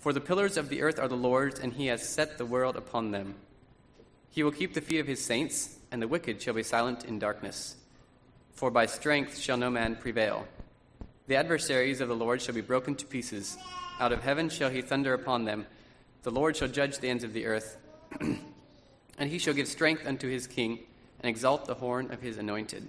For 0.00 0.14
the 0.14 0.20
pillars 0.20 0.56
of 0.56 0.70
the 0.70 0.80
earth 0.80 0.98
are 0.98 1.08
the 1.08 1.16
Lord's, 1.16 1.60
and 1.60 1.74
he 1.74 1.86
has 1.86 2.08
set 2.08 2.38
the 2.38 2.46
world 2.46 2.74
upon 2.74 3.10
them. 3.10 3.34
He 4.30 4.42
will 4.42 4.50
keep 4.50 4.72
the 4.72 4.80
feet 4.80 4.98
of 4.98 5.06
his 5.06 5.22
saints, 5.22 5.76
and 5.92 6.00
the 6.00 6.08
wicked 6.08 6.40
shall 6.40 6.54
be 6.54 6.62
silent 6.62 7.04
in 7.04 7.18
darkness. 7.18 7.76
For 8.54 8.70
by 8.70 8.86
strength 8.86 9.36
shall 9.36 9.58
no 9.58 9.68
man 9.68 9.96
prevail. 9.96 10.48
The 11.26 11.36
adversaries 11.36 12.00
of 12.00 12.08
the 12.08 12.16
Lord 12.16 12.40
shall 12.40 12.54
be 12.54 12.62
broken 12.62 12.94
to 12.94 13.06
pieces. 13.06 13.58
Out 14.00 14.12
of 14.12 14.22
heaven 14.22 14.48
shall 14.48 14.70
he 14.70 14.80
thunder 14.80 15.12
upon 15.12 15.44
them. 15.44 15.66
The 16.22 16.30
Lord 16.30 16.56
shall 16.56 16.68
judge 16.68 16.98
the 16.98 17.10
ends 17.10 17.22
of 17.22 17.34
the 17.34 17.44
earth. 17.44 17.76
and 18.20 19.30
he 19.30 19.38
shall 19.38 19.54
give 19.54 19.68
strength 19.68 20.06
unto 20.06 20.30
his 20.30 20.46
king, 20.46 20.78
and 21.20 21.28
exalt 21.28 21.66
the 21.66 21.74
horn 21.74 22.10
of 22.10 22.22
his 22.22 22.38
anointed. 22.38 22.88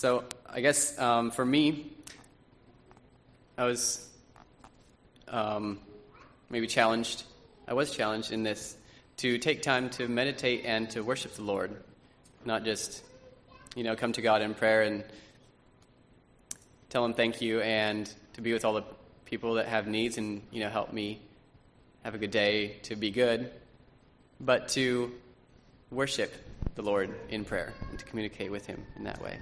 So, 0.00 0.24
I 0.48 0.62
guess 0.62 0.98
um, 0.98 1.30
for 1.30 1.44
me, 1.44 1.92
I 3.58 3.66
was 3.66 4.08
um, 5.28 5.78
maybe 6.48 6.66
challenged. 6.66 7.24
I 7.68 7.74
was 7.74 7.90
challenged 7.90 8.32
in 8.32 8.42
this 8.42 8.78
to 9.18 9.36
take 9.36 9.60
time 9.60 9.90
to 9.90 10.08
meditate 10.08 10.64
and 10.64 10.88
to 10.92 11.02
worship 11.02 11.34
the 11.34 11.42
Lord, 11.42 11.76
not 12.46 12.64
just, 12.64 13.04
you 13.76 13.84
know, 13.84 13.94
come 13.94 14.12
to 14.12 14.22
God 14.22 14.40
in 14.40 14.54
prayer 14.54 14.84
and 14.84 15.04
tell 16.88 17.04
Him 17.04 17.12
thank 17.12 17.42
you 17.42 17.60
and 17.60 18.10
to 18.32 18.40
be 18.40 18.54
with 18.54 18.64
all 18.64 18.72
the 18.72 18.84
people 19.26 19.52
that 19.56 19.68
have 19.68 19.86
needs 19.86 20.16
and, 20.16 20.40
you 20.50 20.60
know, 20.60 20.70
help 20.70 20.94
me 20.94 21.20
have 22.04 22.14
a 22.14 22.18
good 22.18 22.30
day, 22.30 22.76
to 22.84 22.96
be 22.96 23.10
good, 23.10 23.50
but 24.40 24.66
to 24.68 25.12
worship 25.90 26.32
the 26.74 26.80
Lord 26.80 27.14
in 27.28 27.44
prayer 27.44 27.74
and 27.90 27.98
to 27.98 28.04
communicate 28.06 28.50
with 28.50 28.64
Him 28.64 28.82
in 28.96 29.04
that 29.04 29.20
way. 29.20 29.38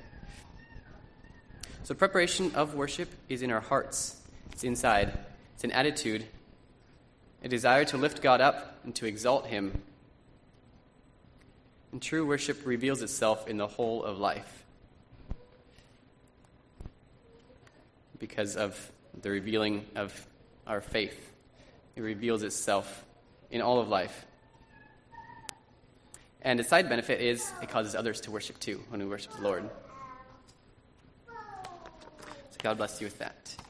So, 1.85 1.95
preparation 1.95 2.55
of 2.55 2.75
worship 2.75 3.09
is 3.29 3.43
in 3.43 3.51
our 3.51 3.61
hearts, 3.61 4.21
it's 4.53 4.65
inside, 4.65 5.17
it's 5.55 5.65
an 5.65 5.73
attitude, 5.73 6.25
a 7.43 7.49
desire 7.49 7.85
to 7.87 7.97
lift 7.97 8.23
God 8.23 8.41
up 8.41 8.79
and 8.85 8.95
to 8.97 9.07
exalt 9.07 9.47
Him. 9.47 9.83
And 11.93 12.03
true 12.03 12.27
worship 12.27 12.67
reveals 12.67 13.01
itself 13.01 13.49
in 13.49 13.57
the 13.57 13.67
whole 13.67 14.05
of 14.05 14.19
life 14.19 14.65
because 18.19 18.57
of 18.57 18.93
the 19.23 19.31
revealing 19.31 19.85
of 19.95 20.27
our 20.67 20.81
faith. 20.81 21.33
It 21.97 22.03
reveals 22.03 22.43
itself 22.43 23.05
in 23.51 23.63
all 23.63 23.81
of 23.81 23.89
life. 23.89 24.27
And 26.43 26.61
a 26.61 26.65
side 26.65 26.89
benefit 26.89 27.21
is 27.21 27.51
it 27.63 27.69
causes 27.69 27.95
others 27.95 28.21
to 28.23 28.31
worship 28.31 28.61
too 28.61 28.81
when 28.91 29.01
we 29.01 29.07
worship 29.07 29.33
the 29.35 29.43
Lord. 29.43 29.69
God 32.63 32.77
bless 32.77 33.01
you 33.01 33.07
with 33.07 33.19
that. 33.19 33.68